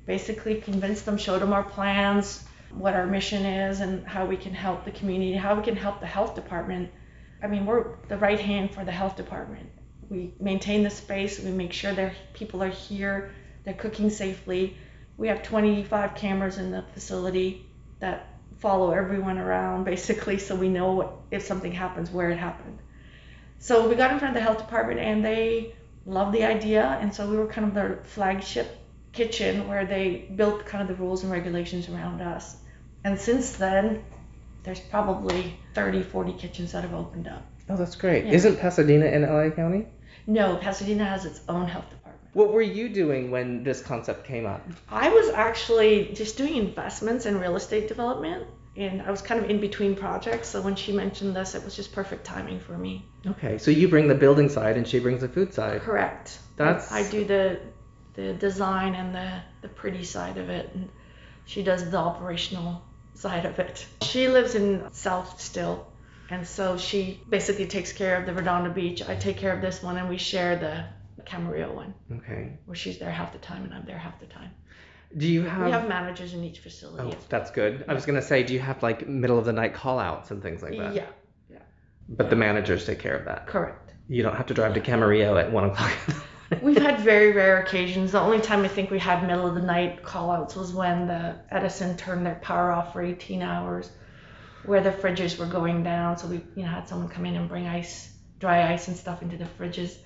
basically 0.07 0.59
convinced 0.59 1.05
them, 1.05 1.19
showed 1.19 1.39
them 1.39 1.53
our 1.53 1.63
plans, 1.63 2.43
what 2.71 2.95
our 2.95 3.05
mission 3.05 3.45
is, 3.45 3.79
and 3.79 4.03
how 4.03 4.25
we 4.25 4.37
can 4.37 4.55
help 4.55 4.85
the 4.85 4.91
community, 4.91 5.33
how 5.33 5.53
we 5.53 5.61
can 5.61 5.75
help 5.75 5.99
the 5.99 6.07
health 6.07 6.33
department. 6.33 6.89
I 7.43 7.47
mean, 7.47 7.67
we're 7.67 7.95
the 8.07 8.17
right 8.17 8.39
hand 8.39 8.73
for 8.73 8.83
the 8.83 8.91
health 8.91 9.15
department. 9.15 9.69
We 10.09 10.33
maintain 10.39 10.81
the 10.81 10.89
space, 10.89 11.39
we 11.39 11.51
make 11.51 11.73
sure 11.73 11.93
their 11.93 12.15
people 12.33 12.63
are 12.63 12.69
here, 12.69 13.31
they're 13.63 13.75
cooking 13.75 14.09
safely. 14.09 14.75
We 15.15 15.27
have 15.27 15.43
25 15.43 16.15
cameras 16.15 16.57
in 16.57 16.71
the 16.71 16.85
facility 16.95 17.67
that 17.99 18.27
follow 18.57 18.93
everyone 18.93 19.37
around 19.37 19.83
basically 19.83 20.39
so 20.39 20.55
we 20.55 20.69
know 20.69 20.93
what, 20.93 21.13
if 21.29 21.43
something 21.43 21.71
happens 21.71 22.09
where 22.09 22.31
it 22.31 22.37
happened. 22.37 22.79
So 23.59 23.87
we 23.87 23.95
got 23.95 24.11
in 24.11 24.19
front 24.19 24.35
of 24.35 24.41
the 24.41 24.45
health 24.45 24.59
department 24.59 24.99
and 24.99 25.23
they 25.23 25.75
loved 26.05 26.33
the 26.33 26.43
idea 26.43 26.97
and 27.01 27.13
so 27.13 27.29
we 27.29 27.37
were 27.37 27.47
kind 27.47 27.67
of 27.67 27.73
their 27.73 27.99
flagship 28.03 28.77
kitchen 29.13 29.67
where 29.67 29.85
they 29.85 30.29
built 30.35 30.65
kind 30.65 30.81
of 30.81 30.87
the 30.87 31.01
rules 31.03 31.23
and 31.23 31.31
regulations 31.31 31.89
around 31.89 32.21
us. 32.21 32.55
And 33.03 33.19
since 33.19 33.53
then, 33.53 34.03
there's 34.63 34.79
probably 34.79 35.57
30, 35.73 36.03
40 36.03 36.33
kitchens 36.33 36.71
that 36.73 36.83
have 36.83 36.93
opened 36.93 37.27
up. 37.27 37.43
Oh, 37.69 37.75
that's 37.75 37.95
great. 37.95 38.25
Yeah. 38.25 38.33
Isn't 38.33 38.59
Pasadena 38.59 39.05
in 39.05 39.21
LA 39.23 39.49
County? 39.49 39.87
No, 40.25 40.57
Pasadena 40.57 41.05
has 41.05 41.25
its 41.25 41.41
own 41.49 41.67
health 41.67 41.89
department. 41.89 42.29
What 42.33 42.53
were 42.53 42.61
you 42.61 42.89
doing 42.89 43.31
when 43.31 43.63
this 43.63 43.81
concept 43.81 44.25
came 44.25 44.45
up? 44.45 44.61
I 44.89 45.09
was 45.09 45.29
actually 45.29 46.11
just 46.13 46.37
doing 46.37 46.55
investments 46.55 47.25
in 47.25 47.39
real 47.39 47.55
estate 47.55 47.87
development 47.87 48.45
and 48.77 49.01
I 49.01 49.09
was 49.11 49.21
kind 49.21 49.43
of 49.43 49.49
in 49.49 49.59
between 49.59 49.95
projects. 49.95 50.49
So 50.49 50.61
when 50.61 50.75
she 50.75 50.91
mentioned 50.91 51.35
this, 51.35 51.55
it 51.55 51.63
was 51.65 51.75
just 51.75 51.91
perfect 51.93 52.25
timing 52.25 52.59
for 52.59 52.77
me. 52.77 53.05
Okay, 53.25 53.57
so 53.57 53.71
you 53.71 53.87
bring 53.87 54.07
the 54.07 54.15
building 54.15 54.49
side 54.49 54.77
and 54.77 54.87
she 54.87 54.99
brings 54.99 55.21
the 55.21 55.29
food 55.29 55.53
side. 55.53 55.81
Correct. 55.81 56.37
That's- 56.55 56.91
I, 56.91 56.99
I 56.99 57.09
do 57.09 57.25
the 57.25 57.59
the 58.13 58.33
design 58.33 58.95
and 58.95 59.13
the 59.13 59.41
the 59.61 59.67
pretty 59.67 60.03
side 60.03 60.37
of 60.37 60.49
it, 60.49 60.69
and 60.73 60.89
she 61.45 61.63
does 61.63 61.89
the 61.89 61.97
operational 61.97 62.81
side 63.13 63.45
of 63.45 63.59
it. 63.59 63.85
She 64.01 64.27
lives 64.27 64.55
in 64.55 64.91
South 64.91 65.39
still, 65.41 65.87
and 66.29 66.45
so 66.47 66.77
she 66.77 67.21
basically 67.29 67.67
takes 67.67 67.93
care 67.93 68.19
of 68.19 68.25
the 68.25 68.33
Redondo 68.33 68.71
Beach. 68.71 69.01
I 69.07 69.15
take 69.15 69.37
care 69.37 69.53
of 69.53 69.61
this 69.61 69.81
one, 69.83 69.97
and 69.97 70.09
we 70.09 70.17
share 70.17 70.55
the 70.55 70.85
Camarillo 71.25 71.73
one, 71.75 71.93
Okay. 72.11 72.57
where 72.65 72.75
she's 72.75 72.97
there 72.99 73.11
half 73.11 73.33
the 73.33 73.39
time 73.39 73.63
and 73.65 73.73
I'm 73.73 73.85
there 73.85 73.97
half 73.97 74.19
the 74.19 74.27
time. 74.27 74.51
Do 75.15 75.27
you 75.27 75.43
have? 75.43 75.65
We 75.65 75.71
have 75.71 75.87
managers 75.87 76.33
in 76.33 76.43
each 76.43 76.59
facility. 76.59 77.15
oh, 77.15 77.19
that's 77.29 77.51
good. 77.51 77.85
I 77.87 77.93
was 77.93 78.05
gonna 78.05 78.21
say, 78.21 78.43
do 78.43 78.53
you 78.53 78.59
have 78.59 78.81
like 78.83 79.07
middle 79.07 79.37
of 79.39 79.45
the 79.45 79.53
night 79.53 79.73
call 79.73 79.99
outs 79.99 80.31
and 80.31 80.41
things 80.41 80.61
like 80.61 80.77
that? 80.77 80.93
yeah, 80.95 81.05
But 82.09 82.29
the 82.29 82.35
managers 82.35 82.85
take 82.85 82.99
care 82.99 83.15
of 83.15 83.25
that. 83.25 83.47
correct. 83.47 83.93
You 84.09 84.23
don't 84.23 84.35
have 84.35 84.47
to 84.47 84.53
drive 84.53 84.73
to 84.75 84.79
Camarillo 84.81 85.37
at 85.41 85.51
one 85.51 85.65
o'clock. 85.65 85.91
We've 86.61 86.81
had 86.81 87.01
very 87.01 87.33
rare 87.33 87.61
occasions. 87.61 88.13
The 88.13 88.21
only 88.21 88.39
time 88.39 88.63
I 88.63 88.69
think 88.69 88.89
we 88.89 88.99
had 88.99 89.27
middle 89.27 89.45
of 89.47 89.55
the 89.55 89.61
night 89.61 90.01
call 90.01 90.31
outs 90.31 90.55
was 90.55 90.73
when 90.73 91.07
the 91.07 91.35
Edison 91.51 91.97
turned 91.97 92.25
their 92.25 92.35
power 92.35 92.71
off 92.71 92.93
for 92.93 93.01
18 93.01 93.41
hours, 93.41 93.89
where 94.65 94.79
the 94.81 94.91
fridges 94.91 95.37
were 95.37 95.45
going 95.45 95.83
down. 95.83 96.17
So 96.17 96.27
we 96.27 96.35
you 96.55 96.63
know 96.63 96.69
had 96.69 96.87
someone 96.87 97.09
come 97.09 97.25
in 97.25 97.35
and 97.35 97.49
bring 97.49 97.67
ice, 97.67 98.09
dry 98.39 98.71
ice 98.71 98.87
and 98.87 98.95
stuff 98.95 99.21
into 99.21 99.35
the 99.35 99.47
fridges. 99.59 99.97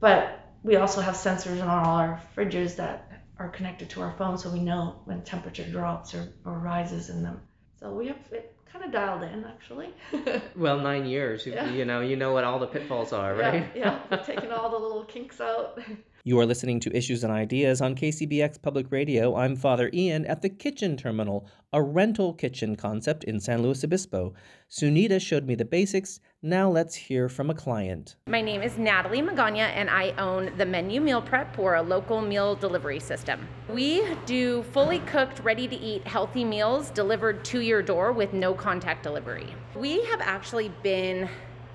But 0.00 0.36
we 0.64 0.74
also 0.76 1.00
have 1.00 1.14
sensors 1.14 1.60
in 1.60 1.62
all 1.62 1.96
our 1.96 2.20
fridges 2.36 2.76
that 2.76 3.11
are 3.42 3.48
connected 3.48 3.90
to 3.90 4.00
our 4.00 4.14
phone, 4.16 4.38
so 4.38 4.50
we 4.50 4.60
know 4.60 5.00
when 5.04 5.22
temperature 5.22 5.64
drops 5.68 6.14
or, 6.14 6.32
or 6.44 6.58
rises 6.58 7.10
in 7.10 7.22
them. 7.22 7.40
So 7.80 7.90
we 7.92 8.06
have 8.06 8.16
it 8.30 8.54
kind 8.72 8.84
of 8.84 8.92
dialed 8.92 9.22
in 9.24 9.44
actually. 9.44 9.88
well, 10.56 10.78
nine 10.78 11.04
years. 11.06 11.44
you- 11.46 11.52
Yeah. 11.54 11.70
You 11.70 11.84
know, 11.84 12.00
you 12.00 12.16
know 12.16 12.32
what 12.32 12.44
all 12.44 12.58
the 12.60 12.66
pitfalls 12.68 13.12
are, 13.12 13.34
right? 13.34 13.68
Yeah, 13.74 13.98
yeah. 14.10 14.40
We've 14.40 14.52
all 14.52 14.70
the 14.70 14.78
little 14.78 15.04
kinks 15.04 15.40
out. 15.40 15.78
You 16.24 16.38
are 16.38 16.46
listening 16.46 16.78
to 16.78 16.96
Issues 16.96 17.24
and 17.24 17.32
Ideas 17.32 17.80
on 17.80 17.96
KCBX 17.96 18.62
Public 18.62 18.92
Radio. 18.92 19.34
I'm 19.34 19.56
Father 19.56 19.90
Ian 19.92 20.24
at 20.26 20.40
the 20.40 20.48
Kitchen 20.48 20.96
Terminal, 20.96 21.48
a 21.72 21.82
rental 21.82 22.32
kitchen 22.32 22.76
concept 22.76 23.24
in 23.24 23.40
San 23.40 23.60
Luis 23.60 23.82
Obispo. 23.82 24.32
Sunita 24.70 25.20
showed 25.20 25.48
me 25.48 25.56
the 25.56 25.64
basics. 25.64 26.20
Now 26.40 26.70
let's 26.70 26.94
hear 26.94 27.28
from 27.28 27.50
a 27.50 27.54
client. 27.54 28.14
My 28.28 28.40
name 28.40 28.62
is 28.62 28.78
Natalie 28.78 29.20
Magana, 29.20 29.72
and 29.74 29.90
I 29.90 30.10
own 30.16 30.52
the 30.58 30.64
Menu 30.64 31.00
Meal 31.00 31.20
Prep 31.20 31.56
for 31.56 31.74
a 31.74 31.82
local 31.82 32.20
meal 32.20 32.54
delivery 32.54 33.00
system. 33.00 33.48
We 33.68 34.04
do 34.24 34.62
fully 34.62 35.00
cooked, 35.00 35.40
ready 35.40 35.66
to 35.66 35.74
eat 35.74 36.06
healthy 36.06 36.44
meals 36.44 36.90
delivered 36.90 37.44
to 37.46 37.62
your 37.62 37.82
door 37.82 38.12
with 38.12 38.32
no 38.32 38.54
contact 38.54 39.02
delivery. 39.02 39.52
We 39.74 40.04
have 40.04 40.20
actually 40.20 40.68
been 40.84 41.28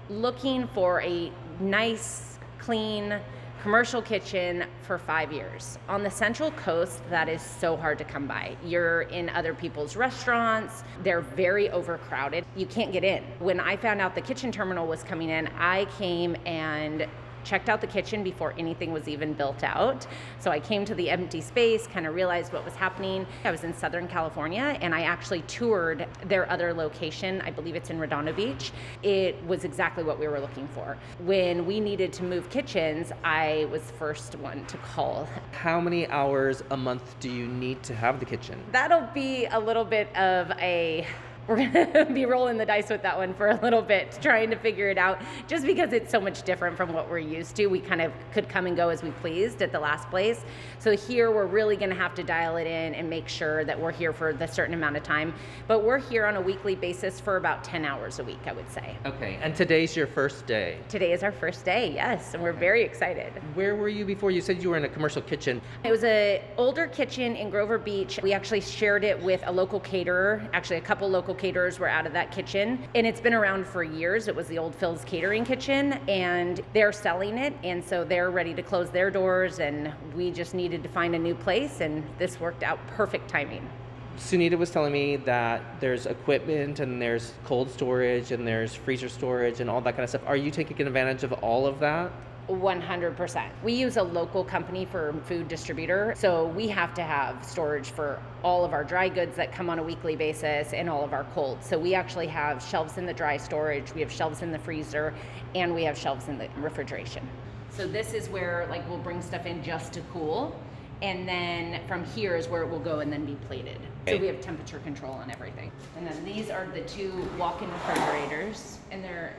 looking 0.10 0.68
for 0.68 1.01
a 1.01 1.34
nice, 1.60 2.39
clean, 2.60 3.20
commercial 3.67 4.01
kitchen 4.01 4.63
for 4.83 4.97
five 4.97 5.29
years. 5.33 5.77
On 5.89 6.01
the 6.01 6.09
Central 6.09 6.51
Coast, 6.51 7.01
that 7.09 7.27
is 7.27 7.41
so 7.41 7.75
hard 7.75 7.97
to 7.97 8.05
come 8.05 8.25
by. 8.25 8.55
You're 8.63 9.01
in 9.01 9.27
other 9.27 9.53
people's 9.53 9.97
restaurants, 9.97 10.86
they're 11.03 11.19
very 11.19 11.69
overcrowded. 11.71 12.45
You 12.55 12.65
can't 12.65 12.93
get 12.93 13.03
in. 13.03 13.25
When 13.39 13.59
I 13.59 13.75
found 13.75 14.00
out 14.00 14.15
the 14.15 14.21
kitchen 14.21 14.53
terminal 14.53 14.88
was 14.88 15.03
coming 15.03 15.29
in, 15.29 15.47
I 15.59 15.83
came 15.97 16.38
and 16.45 17.07
checked 17.48 17.70
out 17.70 17.80
the 17.80 17.88
kitchen 17.88 18.24
before 18.24 18.54
anything 18.58 18.92
was 18.92 19.08
even 19.08 19.34
built 19.34 19.63
out. 19.63 20.06
So 20.39 20.51
I 20.51 20.60
came 20.60 20.84
to 20.86 20.94
the 20.94 21.10
empty 21.10 21.39
space, 21.39 21.88
kind 21.88 22.06
of 22.06 22.13
realized 22.13 22.51
what 22.51 22.66
was 22.66 22.75
happening. 22.75 23.25
I 23.46 23.51
was 23.51 23.63
in 23.63 23.74
Southern 23.74 24.08
California 24.08 24.77
and 24.82 24.94
I 24.94 25.04
actually 25.04 25.42
toured 25.44 26.06
their 26.25 26.50
other 26.51 26.74
location. 26.74 27.42
I 27.42 27.51
believe 27.51 27.75
it's 27.75 27.89
in 27.89 28.00
Redondo 28.00 28.34
Beach. 28.34 28.72
It 29.01 29.42
was 29.46 29.63
exactly 29.63 30.04
what 30.04 30.20
we 30.20 30.27
were 30.27 30.39
looking 30.39 30.68
for. 30.68 30.98
When 31.20 31.66
we 31.66 31.80
needed 31.80 32.12
to 32.13 32.24
move 32.24 32.50
kitchens, 32.50 33.12
I 33.24 33.68
was 33.72 33.82
the 33.84 33.94
first 33.94 34.36
one 34.36 34.66
to 34.66 34.77
call. 34.77 35.30
How 35.51 35.80
many 35.80 36.08
hours 36.08 36.63
a 36.72 36.77
month 36.77 37.18
do 37.22 37.30
you 37.30 37.48
need 37.48 37.82
to 37.84 37.96
have 37.96 38.20
the 38.20 38.25
kitchen? 38.25 38.62
That'll 38.74 39.08
be 39.13 39.46
a 39.46 39.60
little 39.60 39.86
bit 39.86 40.13
of 40.18 40.51
a 40.60 41.08
we're 41.48 41.68
gonna 41.68 42.06
be 42.13 42.25
rolling 42.25 42.58
the 42.58 42.66
dice 42.66 42.89
with 42.89 43.01
that 43.04 43.18
one 43.18 43.34
for 43.34 43.48
a 43.50 43.60
little 43.62 43.82
bit, 43.82 44.18
trying 44.22 44.50
to 44.50 44.56
figure 44.58 44.89
it 44.89 44.98
out. 44.98 45.22
Just 45.48 45.66
because 45.66 45.94
it's 45.94 46.12
so 46.12 46.20
much 46.20 46.44
different 46.44 46.75
from 46.75 46.94
what 46.94 47.10
we're 47.10 47.20
used 47.20 47.56
to, 47.56 47.68
we 47.68 47.80
kind 47.80 48.01
of 48.01 48.12
could 48.32 48.50
come 48.50 48.66
and 48.66 48.75
go 48.75 48.89
as 48.89 49.01
we 49.01 49.12
pleased 49.12 49.62
at 49.62 49.72
the 49.72 49.80
last 49.80 50.10
place. 50.10 50.44
So 50.80 50.96
here, 50.96 51.32
we're 51.32 51.46
really 51.46 51.77
gonna 51.77 51.96
have 51.96 52.13
to 52.16 52.24
dial 52.24 52.58
it 52.58 52.68
in 52.68 52.94
and 52.96 53.10
make 53.10 53.27
sure 53.27 53.63
that 53.66 53.80
we're 53.80 53.92
here 53.92 54.13
for 54.13 54.34
the 54.34 54.48
certain 54.48 54.74
amount 54.74 54.98
of 54.98 55.04
time. 55.04 55.34
But 55.68 55.84
we're 55.84 55.98
here 55.98 56.25
on 56.25 56.36
a 56.36 56.42
weekly 56.42 56.75
basis 56.75 57.20
for 57.20 57.38
about 57.38 57.63
10 57.63 57.86
hours 57.86 58.20
a 58.20 58.24
week, 58.24 58.39
I 58.46 58.51
would 58.51 58.70
say. 58.70 58.98
Okay, 59.06 59.39
and 59.42 59.56
today's 59.56 59.96
your 59.96 60.08
first 60.08 60.46
day. 60.46 60.77
Today 60.89 61.13
is 61.13 61.24
our 61.24 61.32
first 61.32 61.66
day, 61.66 61.94
yes, 61.94 62.34
and 62.34 62.44
we're 62.44 62.54
very 62.54 62.84
excited. 62.84 63.32
Where 63.54 63.75
were 63.75 63.89
you 63.89 64.06
before? 64.06 64.32
You 64.32 64.42
said 64.42 64.62
you 64.62 64.70
were 64.70 64.77
in 64.77 64.86
a 64.86 64.89
commercial 64.89 65.22
kitchen. 65.22 65.62
It 65.84 65.92
was 65.92 66.04
a 66.04 66.44
older 66.58 66.88
kitchen 66.88 67.36
in 67.36 67.50
Grover 67.50 67.77
Beach. 67.77 68.20
We 68.22 68.34
actually 68.34 68.62
shared 68.62 69.04
it 69.04 69.22
with 69.22 69.42
a 69.46 69.51
local 69.51 69.80
caterer. 69.80 70.48
Actually, 70.54 70.77
a 70.77 70.82
couple 70.82 71.10
local 71.10 71.37
caterers 71.38 71.79
were 71.79 71.88
out 71.88 72.06
of 72.06 72.13
that 72.13 72.32
kitchen, 72.32 72.79
and 72.96 73.08
it's 73.08 73.22
been 73.22 73.34
around 73.34 73.65
for 73.65 73.84
years. 73.84 74.27
It 74.27 74.36
was 74.36 74.48
the 74.48 74.58
old 74.58 74.75
Phil's 74.75 75.03
Catering 75.06 75.46
Kitchen, 75.46 75.94
and 76.08 76.62
they're 76.74 76.91
selling 76.91 77.38
it, 77.38 77.53
and 77.63 77.84
so 77.84 78.03
they're 78.03 78.32
ready 78.32 78.53
to 78.53 78.62
close 78.62 78.89
their 78.89 79.12
doors, 79.12 79.60
and 79.60 79.94
we 80.15 80.32
just 80.32 80.53
needed 80.53 80.84
to 80.84 80.89
find 80.89 81.15
a 81.15 81.20
new 81.20 81.36
place, 81.36 81.82
and 81.82 82.03
this 82.17 82.39
worked 82.39 82.63
out 82.63 82.79
perfect 82.88 83.29
timing. 83.29 83.70
Sunita 84.17 84.58
was 84.58 84.72
telling 84.72 84.91
me 84.91 85.15
that 85.17 85.79
there's 85.79 86.08
equipment 86.08 86.79
and 86.79 87.00
there's 87.00 87.34
cold 87.46 87.70
storage 87.70 88.32
and 88.32 88.48
there's 88.48 88.74
freezer 88.74 89.10
storage 89.10 89.60
and 89.60 89.70
all 89.70 89.79
that 89.82 89.91
kind 89.91 90.03
of 90.03 90.10
stuff. 90.10 90.24
Are 90.25 90.36
you 90.36 90.50
taking 90.50 90.82
advantage 90.82 91.24
of 91.24 91.34
all 91.34 91.67
of 91.67 91.79
that? 91.82 92.12
100%. 92.50 93.50
We 93.63 93.74
use 93.74 93.98
a 93.98 94.04
local 94.04 94.44
company 94.44 94.86
for 94.86 95.13
food 95.25 95.48
distributor, 95.48 96.13
so 96.18 96.48
we 96.48 96.68
have 96.70 96.94
to 96.94 97.04
have 97.04 97.46
storage 97.46 97.89
for 97.89 98.22
all 98.44 98.63
of 98.63 98.74
our 98.74 98.84
dry 98.84 99.10
goods 99.10 99.36
that 99.36 99.51
come 99.51 99.70
on 99.70 99.80
a 99.80 99.84
weekly 99.84 100.16
basis 100.16 100.74
and 100.74 100.89
all 100.89 101.04
of 101.04 101.13
our 101.13 101.25
cold. 101.34 101.63
So 101.63 101.77
we 101.77 101.94
actually 101.94 102.27
have 102.27 102.63
shelves 102.63 102.98
in 102.98 103.06
the 103.06 103.13
dry 103.13 103.38
storage, 103.38 103.94
we 103.94 104.01
have 104.01 104.12
shelves 104.12 104.42
in 104.42 104.51
the 104.51 104.60
freezer, 104.60 105.13
and 105.56 105.75
we 105.75 105.84
have 105.84 105.98
shelves 105.98 106.27
in 106.30 106.38
the 106.38 106.48
refrigeration. 106.58 107.27
So 107.70 107.88
this 107.88 108.13
is 108.13 108.30
where 108.30 108.66
like 108.70 108.88
we'll 108.89 108.98
bring 108.98 109.22
stuff 109.22 109.46
in 109.46 109.62
just 109.62 109.94
to 109.94 110.01
cool, 110.13 110.58
and 111.01 111.27
then 111.27 111.86
from 111.88 112.06
here 112.06 112.36
is 112.36 112.48
where 112.48 112.63
it 112.63 112.70
will 112.70 112.80
go 112.80 113.01
and 113.01 113.12
then 113.12 113.25
be 113.25 113.36
plated. 113.48 113.80
So 114.08 114.18
we 114.18 114.27
have 114.27 114.39
temperature 114.39 114.80
control 114.80 115.12
on 115.12 115.30
everything. 115.30 115.70
And 115.98 116.08
then 116.08 116.24
these 116.24 116.50
are 116.50 116.66
the 116.74 116.82
two 116.82 117.27
walk-in 117.38 117.70
refrigerators, 117.72 118.80
and 118.89 119.04
they're 119.04 119.36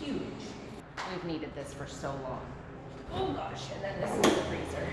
huge. 0.00 0.20
We've 1.12 1.24
needed 1.24 1.54
this 1.54 1.74
for 1.74 1.86
so 1.86 2.08
long. 2.22 2.40
Oh 3.12 3.32
gosh, 3.34 3.64
and 3.74 3.84
then 3.84 4.00
this 4.00 4.10
is 4.10 4.34
the 4.34 4.42
freezer. 4.44 4.86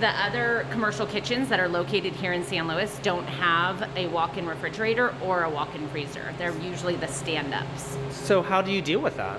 The 0.00 0.08
other 0.08 0.66
commercial 0.70 1.04
kitchens 1.04 1.50
that 1.50 1.60
are 1.60 1.68
located 1.68 2.14
here 2.14 2.32
in 2.32 2.42
San 2.42 2.66
Luis 2.66 2.98
don't 3.02 3.26
have 3.26 3.86
a 3.96 4.06
walk-in 4.06 4.46
refrigerator 4.46 5.14
or 5.22 5.44
a 5.44 5.50
walk-in 5.50 5.86
freezer. 5.88 6.32
They're 6.38 6.56
usually 6.60 6.96
the 6.96 7.08
stand-ups. 7.08 7.98
So, 8.10 8.40
how 8.40 8.62
do 8.62 8.72
you 8.72 8.80
deal 8.80 9.00
with 9.00 9.18
that? 9.18 9.38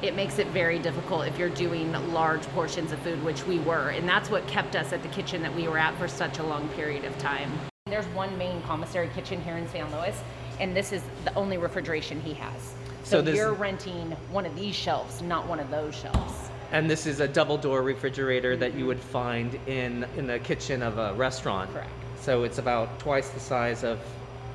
It 0.00 0.16
makes 0.16 0.38
it 0.38 0.46
very 0.48 0.78
difficult 0.78 1.26
if 1.26 1.38
you're 1.38 1.50
doing 1.50 1.92
large 2.12 2.42
portions 2.48 2.90
of 2.92 2.98
food, 3.00 3.22
which 3.22 3.46
we 3.46 3.58
were, 3.58 3.90
and 3.90 4.08
that's 4.08 4.30
what 4.30 4.46
kept 4.46 4.76
us 4.76 4.94
at 4.94 5.02
the 5.02 5.08
kitchen 5.08 5.42
that 5.42 5.54
we 5.54 5.68
were 5.68 5.78
at 5.78 5.94
for 5.98 6.08
such 6.08 6.38
a 6.38 6.42
long 6.42 6.66
period 6.70 7.04
of 7.04 7.18
time. 7.18 7.52
There's 7.86 8.06
one 8.08 8.36
main 8.38 8.62
commissary 8.62 9.10
kitchen 9.14 9.42
here 9.42 9.58
in 9.58 9.68
San 9.68 9.92
Luis, 9.92 10.18
and 10.58 10.74
this 10.74 10.90
is 10.90 11.02
the 11.24 11.34
only 11.34 11.58
refrigeration 11.58 12.22
he 12.22 12.32
has. 12.34 12.74
So, 13.04 13.18
So 13.18 13.22
this- 13.22 13.36
you're 13.36 13.52
renting 13.52 14.16
one 14.32 14.46
of 14.46 14.56
these 14.56 14.74
shelves, 14.74 15.20
not 15.20 15.46
one 15.46 15.60
of 15.60 15.70
those 15.70 15.94
shelves. 15.94 16.48
And 16.72 16.90
this 16.90 17.06
is 17.06 17.20
a 17.20 17.28
double 17.28 17.58
door 17.58 17.82
refrigerator 17.82 18.56
that 18.56 18.72
you 18.72 18.78
mm-hmm. 18.78 18.86
would 18.88 19.00
find 19.00 19.58
in 19.66 20.06
in 20.16 20.26
the 20.26 20.38
kitchen 20.38 20.82
of 20.82 20.96
a 20.98 21.12
restaurant. 21.12 21.70
Correct. 21.72 21.90
So 22.18 22.44
it's 22.44 22.56
about 22.56 22.98
twice 22.98 23.28
the 23.28 23.40
size 23.40 23.84
of 23.84 24.00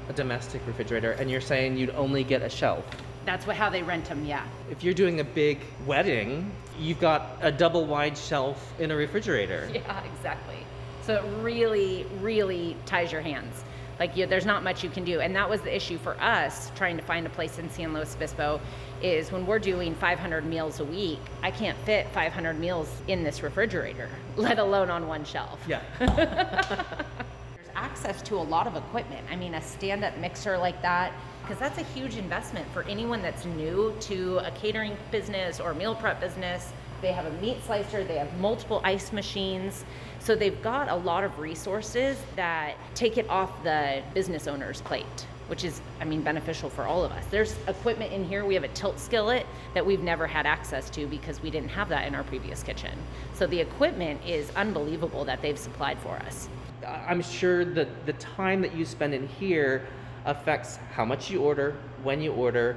a 0.10 0.14
domestic 0.14 0.66
refrigerator 0.66 1.12
and 1.12 1.30
you're 1.30 1.42
saying 1.42 1.78
you'd 1.78 1.92
only 1.92 2.24
get 2.24 2.42
a 2.42 2.50
shelf. 2.50 2.84
That's 3.26 3.46
what 3.46 3.56
how 3.56 3.70
they 3.70 3.84
rent 3.84 4.06
them. 4.06 4.26
Yeah. 4.26 4.44
If 4.72 4.84
you're 4.84 4.96
doing 4.96 5.20
a 5.20 5.24
big 5.24 5.60
wedding, 5.86 6.52
you've 6.80 7.00
got 7.00 7.38
a 7.42 7.52
double 7.52 7.86
wide 7.86 8.18
shelf 8.18 8.74
in 8.80 8.90
a 8.90 8.96
refrigerator. 8.96 9.70
Yeah, 9.74 10.04
exactly. 10.18 10.66
So 11.04 11.16
it 11.16 11.24
really, 11.44 12.08
really 12.20 12.76
ties 12.88 13.12
your 13.12 13.22
hands. 13.22 13.64
Like 14.00 14.16
you, 14.16 14.26
there's 14.26 14.46
not 14.46 14.64
much 14.64 14.84
you 14.84 14.90
can 14.90 15.04
do, 15.04 15.20
and 15.20 15.36
that 15.36 15.50
was 15.50 15.60
the 15.62 15.76
issue 15.76 15.98
for 15.98 16.20
us 16.22 16.72
trying 16.76 16.96
to 16.96 17.04
find 17.04 17.28
a 17.28 17.30
place 17.30 17.60
in 17.60 17.70
San 17.70 17.94
Luis 17.94 18.16
Obispo. 18.16 18.62
Is 19.02 19.32
when 19.32 19.46
we're 19.46 19.60
doing 19.60 19.94
500 19.96 20.46
meals 20.46 20.80
a 20.80 20.86
week, 20.86 21.20
I 21.42 21.52
can't 21.52 21.78
fit 21.80 22.08
500 22.10 22.60
meals 22.60 22.90
in 23.08 23.24
this 23.24 23.44
refrigerator, 23.44 24.10
let 24.36 24.60
alone 24.60 24.90
on 24.90 25.08
one 25.08 25.26
shelf. 25.26 25.60
Yeah. 25.68 25.82
There's 26.00 27.70
access 27.76 28.22
to 28.24 28.36
a 28.36 28.44
lot 28.44 28.68
of 28.68 28.76
equipment. 28.76 29.26
I 29.30 29.36
mean, 29.36 29.54
a 29.54 29.62
stand 29.62 30.04
up 30.04 30.18
mixer 30.18 30.58
like 30.58 30.82
that, 30.82 31.14
because 31.42 31.60
that's 31.60 31.78
a 31.78 31.84
huge 31.94 32.18
investment 32.18 32.68
for 32.74 32.84
anyone 32.84 33.22
that's 33.22 33.46
new 33.46 33.94
to 34.02 34.38
a 34.40 34.52
catering 34.52 34.96
business 35.12 35.60
or 35.60 35.74
meal 35.74 35.96
prep 35.96 36.22
business. 36.22 36.72
They 37.02 37.12
have 37.14 37.26
a 37.26 37.32
meat 37.42 37.58
slicer, 37.66 38.04
they 38.04 38.18
have 38.18 38.38
multiple 38.40 38.82
ice 38.84 39.14
machines. 39.14 39.86
So 40.20 40.36
they've 40.36 40.62
got 40.62 40.90
a 40.90 40.96
lot 40.96 41.24
of 41.24 41.40
resources 41.40 42.18
that 42.36 42.76
take 42.94 43.18
it 43.18 43.30
off 43.30 43.64
the 43.64 44.04
business 44.14 44.48
owner's 44.48 44.82
plate, 44.82 45.06
which 45.48 45.64
is, 45.64 45.82
I 46.02 46.06
mean, 46.06 46.22
beneficial 46.22 46.70
for 46.70 46.84
all 46.84 47.06
of 47.06 47.12
us. 47.12 47.26
There's 47.32 47.56
equipment 47.68 48.12
in 48.12 48.26
here. 48.26 48.44
We 48.44 48.54
have 48.54 48.66
a 48.66 48.70
tilt 48.70 49.00
skillet 49.00 49.46
that 49.74 49.86
we've 49.86 50.04
never 50.04 50.28
had 50.28 50.46
access 50.46 50.90
to 50.92 51.08
because 51.08 51.42
we 51.42 51.50
didn't 51.50 51.70
have 51.70 51.88
that 51.90 52.06
in 52.06 52.16
our 52.16 52.24
previous 52.24 52.64
kitchen. 52.64 52.98
So 53.34 53.48
the 53.48 53.60
equipment 53.60 54.20
is 54.26 54.50
unbelievable 54.58 55.24
that 55.26 55.42
they've 55.42 55.58
supplied 55.58 56.00
for 56.00 56.18
us. 56.18 56.50
I'm 56.86 57.22
sure 57.22 57.64
that 57.66 58.06
the 58.06 58.14
time 58.14 58.62
that 58.62 58.76
you 58.76 58.86
spend 58.86 59.14
in 59.14 59.28
here 59.28 59.88
affects 60.26 60.78
how 60.94 61.06
much 61.06 61.30
you 61.32 61.42
order, 61.42 61.78
when 62.04 62.22
you 62.22 62.34
order, 62.34 62.76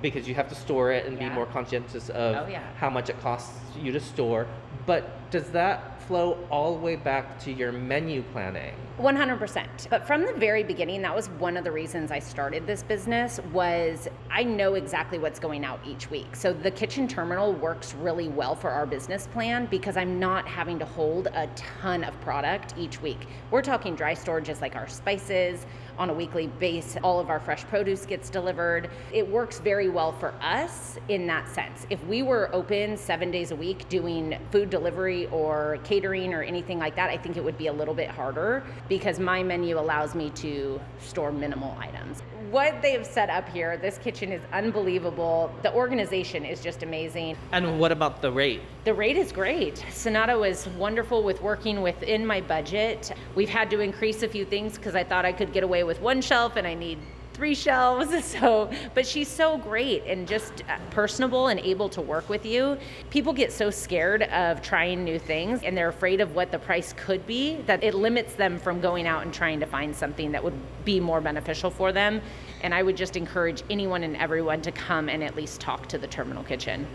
because 0.00 0.28
you 0.28 0.34
have 0.34 0.48
to 0.48 0.54
store 0.54 0.92
it 0.92 1.06
and 1.06 1.18
be 1.18 1.28
more 1.30 1.46
conscientious 1.46 2.08
of 2.10 2.36
Oh, 2.36 2.46
yeah. 2.50 2.62
how 2.76 2.90
much 2.90 3.08
it 3.10 3.20
costs 3.20 3.58
you 3.78 3.92
to 3.92 4.00
store. 4.00 4.46
But 4.86 5.30
does 5.30 5.50
that 5.50 6.02
flow 6.04 6.38
all 6.50 6.74
the 6.74 6.80
way 6.80 6.96
back 6.96 7.38
to 7.40 7.52
your 7.52 7.70
menu 7.72 8.22
planning? 8.32 8.74
100%. 8.98 9.88
But 9.88 10.06
from 10.06 10.26
the 10.26 10.32
very 10.34 10.62
beginning, 10.62 11.00
that 11.02 11.14
was 11.14 11.28
one 11.30 11.56
of 11.56 11.64
the 11.64 11.70
reasons 11.72 12.10
I 12.10 12.18
started 12.18 12.66
this 12.66 12.82
business 12.82 13.40
was 13.52 14.08
I 14.30 14.42
know 14.44 14.74
exactly 14.74 15.18
what's 15.18 15.38
going 15.38 15.64
out 15.64 15.80
each 15.86 16.10
week. 16.10 16.36
So 16.36 16.52
the 16.52 16.70
kitchen 16.70 17.08
terminal 17.08 17.52
works 17.54 17.94
really 17.94 18.28
well 18.28 18.54
for 18.54 18.70
our 18.70 18.86
business 18.86 19.26
plan 19.28 19.66
because 19.66 19.96
I'm 19.96 20.18
not 20.20 20.46
having 20.46 20.78
to 20.80 20.84
hold 20.84 21.28
a 21.28 21.48
ton 21.54 22.04
of 22.04 22.18
product 22.20 22.74
each 22.76 23.00
week. 23.00 23.26
We're 23.50 23.62
talking 23.62 23.94
dry 23.94 24.14
storages 24.14 24.60
like 24.60 24.76
our 24.76 24.88
spices 24.88 25.64
on 26.00 26.08
a 26.08 26.14
weekly 26.14 26.46
basis. 26.46 26.96
All 27.04 27.20
of 27.20 27.28
our 27.28 27.38
fresh 27.38 27.62
produce 27.64 28.06
gets 28.06 28.30
delivered. 28.30 28.88
It 29.12 29.28
works 29.28 29.60
very 29.60 29.90
well 29.90 30.12
for 30.12 30.32
us 30.40 30.98
in 31.08 31.26
that 31.26 31.46
sense. 31.48 31.86
If 31.90 32.02
we 32.06 32.22
were 32.22 32.48
open 32.54 32.96
7 32.96 33.30
days 33.30 33.50
a 33.50 33.56
week 33.56 33.86
doing 33.90 34.38
food 34.50 34.70
delivery 34.70 35.26
or 35.26 35.78
catering 35.84 36.32
or 36.32 36.42
anything 36.42 36.78
like 36.78 36.96
that, 36.96 37.10
I 37.10 37.18
think 37.18 37.36
it 37.36 37.44
would 37.44 37.58
be 37.58 37.66
a 37.66 37.72
little 37.72 37.94
bit 37.94 38.08
harder 38.08 38.64
because 38.88 39.20
my 39.20 39.42
menu 39.42 39.78
allows 39.78 40.14
me 40.14 40.30
to 40.30 40.80
store 40.98 41.30
minimal 41.30 41.76
items. 41.78 42.22
What 42.50 42.80
they 42.80 42.92
have 42.92 43.06
set 43.06 43.28
up 43.28 43.48
here, 43.50 43.76
this 43.76 43.98
kitchen 43.98 44.32
is 44.32 44.40
unbelievable. 44.52 45.52
The 45.62 45.72
organization 45.74 46.44
is 46.44 46.60
just 46.60 46.82
amazing. 46.82 47.36
And 47.52 47.78
what 47.78 47.92
about 47.92 48.22
the 48.22 48.32
rate? 48.32 48.62
The 48.84 48.94
rate 48.94 49.16
is 49.16 49.30
great. 49.30 49.84
Sunita 49.90 50.40
was 50.40 50.66
wonderful 50.78 51.22
with 51.22 51.42
working 51.42 51.82
within 51.82 52.26
my 52.26 52.40
budget. 52.40 53.12
We've 53.34 53.50
had 53.50 53.70
to 53.70 53.80
increase 53.80 54.22
a 54.22 54.28
few 54.28 54.46
things 54.46 54.76
because 54.76 54.94
I 54.94 55.04
thought 55.04 55.26
I 55.26 55.32
could 55.32 55.52
get 55.52 55.62
away 55.62 55.84
with 55.84 55.89
one 55.98 56.20
shelf 56.20 56.56
and 56.56 56.66
I 56.66 56.74
need 56.74 56.98
three 57.40 57.54
shelves. 57.54 58.10
So, 58.30 58.70
but 58.94 59.06
she's 59.06 59.28
so 59.28 59.58
great 59.58 60.04
and 60.06 60.28
just 60.28 60.62
uh, 60.68 60.78
personable 60.90 61.48
and 61.48 61.58
able 61.60 61.88
to 61.88 62.00
work 62.00 62.28
with 62.28 62.46
you. 62.46 62.78
People 63.08 63.32
get 63.32 63.50
so 63.50 63.70
scared 63.70 64.22
of 64.24 64.62
trying 64.62 65.04
new 65.04 65.18
things 65.18 65.62
and 65.62 65.76
they're 65.76 65.88
afraid 65.88 66.20
of 66.20 66.34
what 66.34 66.52
the 66.52 66.58
price 66.58 66.92
could 66.96 67.26
be 67.26 67.56
that 67.66 67.82
it 67.82 67.94
limits 67.94 68.34
them 68.34 68.58
from 68.58 68.80
going 68.80 69.06
out 69.06 69.22
and 69.22 69.34
trying 69.34 69.58
to 69.60 69.66
find 69.66 69.96
something 69.96 70.32
that 70.32 70.44
would 70.44 70.54
be 70.84 71.00
more 71.00 71.20
beneficial 71.20 71.70
for 71.70 71.92
them. 71.92 72.20
And 72.62 72.74
I 72.74 72.82
would 72.82 72.96
just 72.96 73.16
encourage 73.16 73.62
anyone 73.68 74.04
and 74.04 74.16
everyone 74.16 74.62
to 74.62 74.72
come 74.72 75.08
and 75.08 75.24
at 75.24 75.34
least 75.34 75.60
talk 75.60 75.88
to 75.88 75.98
the 75.98 76.06
Terminal 76.06 76.44
Kitchen. 76.44 76.86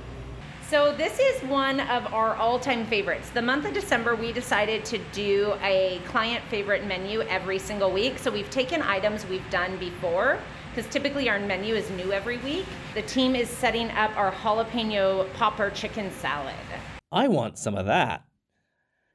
So 0.67 0.91
this 0.95 1.19
is 1.19 1.43
one 1.43 1.79
of 1.79 2.11
our 2.11 2.33
all-time 2.37 2.87
favorites. 2.87 3.29
The 3.29 3.41
month 3.41 3.65
of 3.65 3.73
December, 3.75 4.15
we 4.15 4.33
decided 4.33 4.83
to 4.85 4.97
do 5.13 5.53
a 5.61 6.01
client 6.05 6.43
favorite 6.45 6.87
menu 6.87 7.21
every 7.21 7.59
single 7.59 7.91
week. 7.91 8.17
So 8.17 8.31
we've 8.31 8.49
taken 8.49 8.81
items 8.81 9.27
we've 9.27 9.47
done 9.51 9.77
before 9.77 10.39
because 10.73 10.91
typically 10.91 11.29
our 11.29 11.37
menu 11.37 11.75
is 11.75 11.87
new 11.91 12.11
every 12.11 12.37
week. 12.39 12.65
The 12.95 13.03
team 13.03 13.35
is 13.35 13.47
setting 13.47 13.91
up 13.91 14.17
our 14.17 14.31
jalapeno 14.31 15.31
popper 15.33 15.69
chicken 15.69 16.09
salad. 16.11 16.55
I 17.11 17.27
want 17.27 17.59
some 17.59 17.75
of 17.75 17.85
that. 17.85 18.25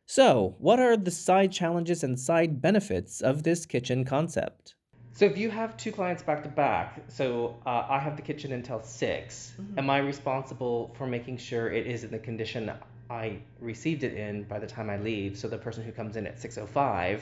So, 0.07 0.55
what 0.59 0.79
are 0.79 0.97
the 0.97 1.11
side 1.11 1.51
challenges 1.51 2.05
and 2.05 2.19
side 2.19 2.63
benefits 2.63 3.21
of 3.21 3.43
this 3.43 3.67
kitchen 3.67 4.05
concept? 4.05 4.77
So, 5.13 5.25
if 5.25 5.37
you 5.37 5.51
have 5.51 5.77
two 5.77 5.91
clients 5.91 6.23
back 6.23 6.45
to 6.45 6.49
back, 6.49 7.03
so 7.09 7.57
uh, 7.67 7.85
I 7.89 7.99
have 7.99 8.17
the 8.17 8.23
kitchen 8.23 8.53
until 8.53 8.83
6 8.83 9.53
am 9.77 9.91
I 9.91 9.99
responsible 9.99 10.95
for 10.97 11.07
making 11.07 11.39
sure 11.39 11.71
it 11.71 11.87
is 11.87 12.05
in 12.05 12.11
the 12.11 12.19
condition 12.19 12.71
I 13.11 13.39
received 13.61 14.05
it 14.05 14.15
in 14.15 14.45
by 14.45 14.61
the 14.61 14.69
time 14.69 14.89
I 14.89 14.99
leave? 14.99 15.37
So, 15.37 15.49
the 15.49 15.59
person 15.59 15.83
who 15.83 15.91
comes 15.91 16.17
in 16.17 16.27
at 16.27 16.39
6:05 16.39 17.21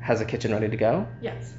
has 0.00 0.20
a 0.20 0.24
kitchen 0.24 0.52
ready 0.52 0.68
to 0.68 0.76
go. 0.76 1.06
Yes. 1.20 1.54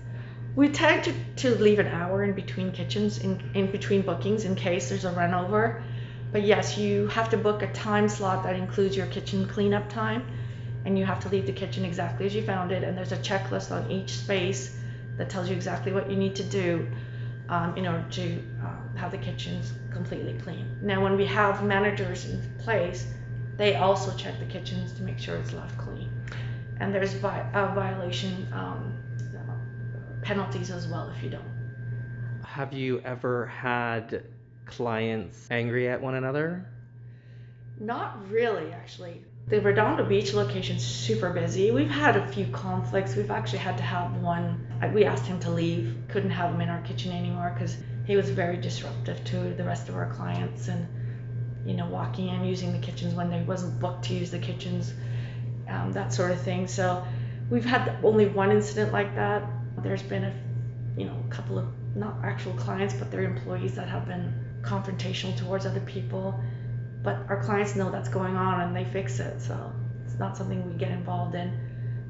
We 0.55 0.67
tend 0.67 1.05
to, 1.05 1.13
to 1.37 1.55
leave 1.55 1.79
an 1.79 1.87
hour 1.87 2.23
in 2.23 2.33
between 2.33 2.73
kitchens, 2.73 3.19
in, 3.19 3.41
in 3.53 3.71
between 3.71 4.01
bookings, 4.01 4.43
in 4.43 4.55
case 4.55 4.89
there's 4.89 5.05
a 5.05 5.11
run 5.11 5.33
over. 5.33 5.81
But 6.33 6.43
yes, 6.43 6.77
you 6.77 7.07
have 7.07 7.29
to 7.29 7.37
book 7.37 7.61
a 7.61 7.71
time 7.71 8.09
slot 8.09 8.43
that 8.43 8.57
includes 8.57 8.97
your 8.97 9.05
kitchen 9.07 9.47
cleanup 9.47 9.87
time, 9.87 10.27
and 10.83 10.99
you 10.99 11.05
have 11.05 11.21
to 11.21 11.29
leave 11.29 11.45
the 11.45 11.53
kitchen 11.53 11.85
exactly 11.85 12.25
as 12.25 12.35
you 12.35 12.43
found 12.43 12.73
it. 12.73 12.83
And 12.83 12.97
there's 12.97 13.13
a 13.13 13.17
checklist 13.17 13.71
on 13.71 13.89
each 13.89 14.17
space 14.17 14.77
that 15.17 15.29
tells 15.29 15.49
you 15.49 15.55
exactly 15.55 15.91
what 15.91 16.09
you 16.09 16.15
need 16.15 16.35
to 16.35 16.43
do 16.43 16.87
um, 17.49 17.75
in 17.77 17.85
order 17.87 18.05
to 18.11 18.33
um, 18.63 18.91
have 18.95 19.11
the 19.11 19.17
kitchens 19.17 19.73
completely 19.91 20.33
clean. 20.39 20.67
Now, 20.81 21.03
when 21.03 21.17
we 21.17 21.25
have 21.25 21.63
managers 21.63 22.25
in 22.25 22.41
place, 22.59 23.05
they 23.57 23.75
also 23.75 24.15
check 24.17 24.39
the 24.39 24.45
kitchens 24.45 24.93
to 24.93 25.03
make 25.03 25.19
sure 25.19 25.35
it's 25.35 25.53
left 25.53 25.77
clean. 25.77 26.09
And 26.79 26.93
there's 26.95 27.13
vi- 27.13 27.49
a 27.53 27.73
violation 27.75 28.47
um, 28.53 28.97
penalties 30.21 30.71
as 30.71 30.87
well 30.87 31.11
if 31.15 31.23
you 31.23 31.29
don't. 31.29 32.41
Have 32.43 32.73
you 32.73 32.99
ever 33.01 33.47
had 33.47 34.23
clients 34.65 35.47
angry 35.51 35.89
at 35.89 36.01
one 36.01 36.15
another? 36.15 36.65
Not 37.79 38.29
really, 38.29 38.71
actually. 38.71 39.23
The 39.47 39.59
Redondo 39.59 40.05
Beach 40.05 40.33
location's 40.33 40.83
super 40.85 41.29
busy. 41.29 41.71
We've 41.71 41.89
had 41.89 42.15
a 42.15 42.25
few 42.27 42.45
conflicts. 42.47 43.15
We've 43.15 43.31
actually 43.31 43.59
had 43.59 43.77
to 43.77 43.83
have 43.83 44.15
one. 44.21 44.65
uh, 44.81 44.89
We 44.93 45.03
asked 45.03 45.25
him 45.25 45.39
to 45.41 45.49
leave. 45.51 45.97
Couldn't 46.07 46.29
have 46.29 46.53
him 46.53 46.61
in 46.61 46.69
our 46.69 46.81
kitchen 46.81 47.11
anymore 47.11 47.51
because 47.53 47.75
he 48.05 48.15
was 48.15 48.29
very 48.29 48.55
disruptive 48.57 49.23
to 49.25 49.53
the 49.53 49.63
rest 49.63 49.89
of 49.89 49.95
our 49.95 50.09
clients 50.13 50.69
and, 50.69 50.87
you 51.65 51.73
know, 51.73 51.85
walking 51.87 52.29
in, 52.29 52.45
using 52.45 52.71
the 52.71 52.79
kitchens 52.79 53.13
when 53.13 53.29
they 53.29 53.41
wasn't 53.41 53.77
booked 53.79 54.05
to 54.05 54.13
use 54.13 54.31
the 54.31 54.39
kitchens, 54.39 54.93
um, 55.67 55.91
that 55.91 56.13
sort 56.13 56.31
of 56.31 56.39
thing. 56.39 56.65
So 56.67 57.03
we've 57.49 57.65
had 57.65 57.97
only 58.03 58.27
one 58.27 58.51
incident 58.51 58.93
like 58.93 59.13
that. 59.15 59.43
There's 59.79 60.03
been 60.03 60.23
a, 60.23 60.33
you 60.97 61.05
know, 61.05 61.17
a 61.27 61.29
couple 61.29 61.59
of 61.59 61.65
not 61.95 62.15
actual 62.23 62.53
clients, 62.53 62.93
but 62.93 63.11
their 63.11 63.23
employees 63.23 63.75
that 63.75 63.89
have 63.89 64.07
been 64.07 64.33
confrontational 64.61 65.35
towards 65.37 65.65
other 65.65 65.81
people 65.81 66.39
but 67.03 67.17
our 67.29 67.43
clients 67.43 67.75
know 67.75 67.89
that's 67.89 68.09
going 68.09 68.35
on 68.35 68.61
and 68.61 68.75
they 68.75 68.85
fix 68.85 69.19
it 69.19 69.41
so 69.41 69.73
it's 70.05 70.19
not 70.19 70.37
something 70.37 70.67
we 70.69 70.77
get 70.77 70.91
involved 70.91 71.35
in. 71.35 71.57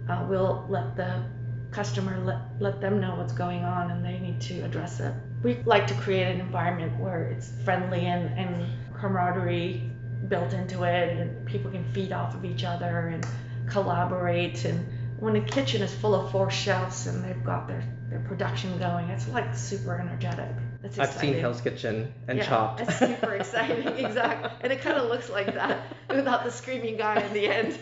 Uh, 0.10 0.26
we'll 0.30 0.66
let 0.70 0.96
the 0.96 1.24
customer 1.72 2.20
let, 2.26 2.40
let 2.60 2.82
them 2.82 3.00
know 3.00 3.16
what's 3.16 3.34
going 3.34 3.64
on 3.64 3.92
and 3.92 4.04
they 4.04 4.20
need 4.20 4.42
to 4.42 4.62
address 4.62 5.00
it. 5.00 5.14
We 5.44 5.62
like 5.66 5.88
to 5.88 5.94
create 5.96 6.28
an 6.28 6.40
environment 6.40 7.00
where 7.00 7.24
it's 7.26 7.52
friendly 7.64 8.06
and, 8.08 8.38
and 8.38 8.68
camaraderie 8.94 9.90
built 10.28 10.54
into 10.54 10.84
it 10.84 11.18
and 11.18 11.46
people 11.46 11.72
can 11.72 11.84
feed 11.94 12.12
off 12.12 12.36
of 12.36 12.44
each 12.44 12.64
other 12.64 13.08
and 13.08 13.26
collaborate. 13.68 14.66
And 14.66 14.86
when 15.20 15.36
a 15.36 15.42
kitchen 15.42 15.82
is 15.82 15.94
full 15.94 16.14
of 16.14 16.32
four 16.32 16.52
chefs 16.52 17.06
and 17.06 17.24
they've 17.24 17.44
got 17.44 17.68
their, 17.68 17.84
their 18.10 18.20
production 18.20 18.78
going 18.80 19.10
it's 19.10 19.28
like 19.30 19.56
super 19.56 20.00
energetic 20.00 20.56
it's 20.84 20.98
I've 20.98 21.10
seen 21.10 21.15
exciting. 21.15 21.39
Hell's 21.41 21.62
Kitchen 21.62 22.13
and 22.28 22.39
yeah, 22.39 22.46
Chopped. 22.46 22.82
It's 22.82 22.98
super 22.98 23.34
exciting, 23.34 23.88
exactly. 24.06 24.50
And 24.62 24.74
it 24.74 24.82
kind 24.82 24.98
of 24.98 25.10
looks 25.10 25.30
like 25.30 25.54
that 25.54 25.96
without 26.10 26.44
the 26.44 26.52
screaming 26.52 26.98
guy 26.98 27.22
in 27.22 27.34
the 27.34 27.48
end. 27.48 27.80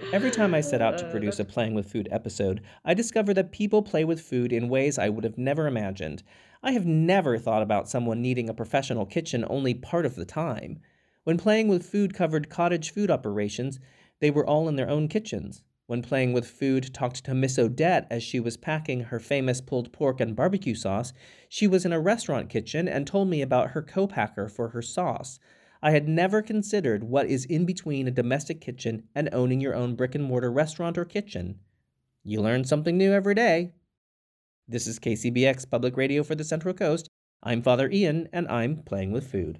Every 0.12 0.30
time 0.30 0.54
I 0.54 0.60
set 0.60 0.80
out 0.80 0.96
to 0.98 1.06
uh, 1.06 1.10
produce 1.10 1.38
a 1.38 1.44
Playing 1.44 1.74
with 1.74 1.90
Food 1.90 2.08
episode, 2.10 2.62
I 2.84 2.94
discover 2.94 3.34
that 3.34 3.52
people 3.52 3.82
play 3.82 4.04
with 4.04 4.20
food 4.20 4.52
in 4.52 4.68
ways 4.68 4.98
I 4.98 5.08
would 5.08 5.24
have 5.24 5.36
never 5.36 5.66
imagined. 5.66 6.22
I 6.62 6.72
have 6.72 6.86
never 6.86 7.36
thought 7.36 7.62
about 7.62 7.88
someone 7.88 8.22
needing 8.22 8.48
a 8.48 8.54
professional 8.54 9.04
kitchen 9.04 9.44
only 9.50 9.74
part 9.74 10.06
of 10.06 10.14
the 10.14 10.24
time. 10.24 10.78
When 11.24 11.36
Playing 11.36 11.68
with 11.68 11.86
Food 11.86 12.14
covered 12.14 12.48
cottage 12.48 12.92
food 12.92 13.10
operations, 13.10 13.78
they 14.20 14.30
were 14.30 14.46
all 14.46 14.68
in 14.68 14.76
their 14.76 14.88
own 14.88 15.08
kitchens. 15.08 15.62
When 15.88 16.02
Playing 16.02 16.34
with 16.34 16.46
Food 16.46 16.92
talked 16.92 17.24
to 17.24 17.34
Miss 17.34 17.58
Odette 17.58 18.06
as 18.10 18.22
she 18.22 18.40
was 18.40 18.58
packing 18.58 19.04
her 19.04 19.18
famous 19.18 19.62
pulled 19.62 19.90
pork 19.90 20.20
and 20.20 20.36
barbecue 20.36 20.74
sauce, 20.74 21.14
she 21.48 21.66
was 21.66 21.86
in 21.86 21.94
a 21.94 21.98
restaurant 21.98 22.50
kitchen 22.50 22.86
and 22.86 23.06
told 23.06 23.30
me 23.30 23.40
about 23.40 23.70
her 23.70 23.80
co-packer 23.80 24.50
for 24.50 24.68
her 24.68 24.82
sauce. 24.82 25.38
I 25.82 25.92
had 25.92 26.06
never 26.06 26.42
considered 26.42 27.04
what 27.04 27.24
is 27.24 27.46
in 27.46 27.64
between 27.64 28.06
a 28.06 28.10
domestic 28.10 28.60
kitchen 28.60 29.04
and 29.14 29.30
owning 29.32 29.62
your 29.62 29.74
own 29.74 29.94
brick 29.94 30.14
and 30.14 30.24
mortar 30.24 30.52
restaurant 30.52 30.98
or 30.98 31.06
kitchen. 31.06 31.58
You 32.22 32.42
learn 32.42 32.64
something 32.64 32.98
new 32.98 33.14
every 33.14 33.34
day. 33.34 33.72
This 34.68 34.86
is 34.86 34.98
KCBX 34.98 35.70
Public 35.70 35.96
Radio 35.96 36.22
for 36.22 36.34
the 36.34 36.44
Central 36.44 36.74
Coast. 36.74 37.08
I'm 37.42 37.62
Father 37.62 37.88
Ian, 37.90 38.28
and 38.30 38.46
I'm 38.48 38.82
playing 38.82 39.12
with 39.12 39.30
food. 39.30 39.58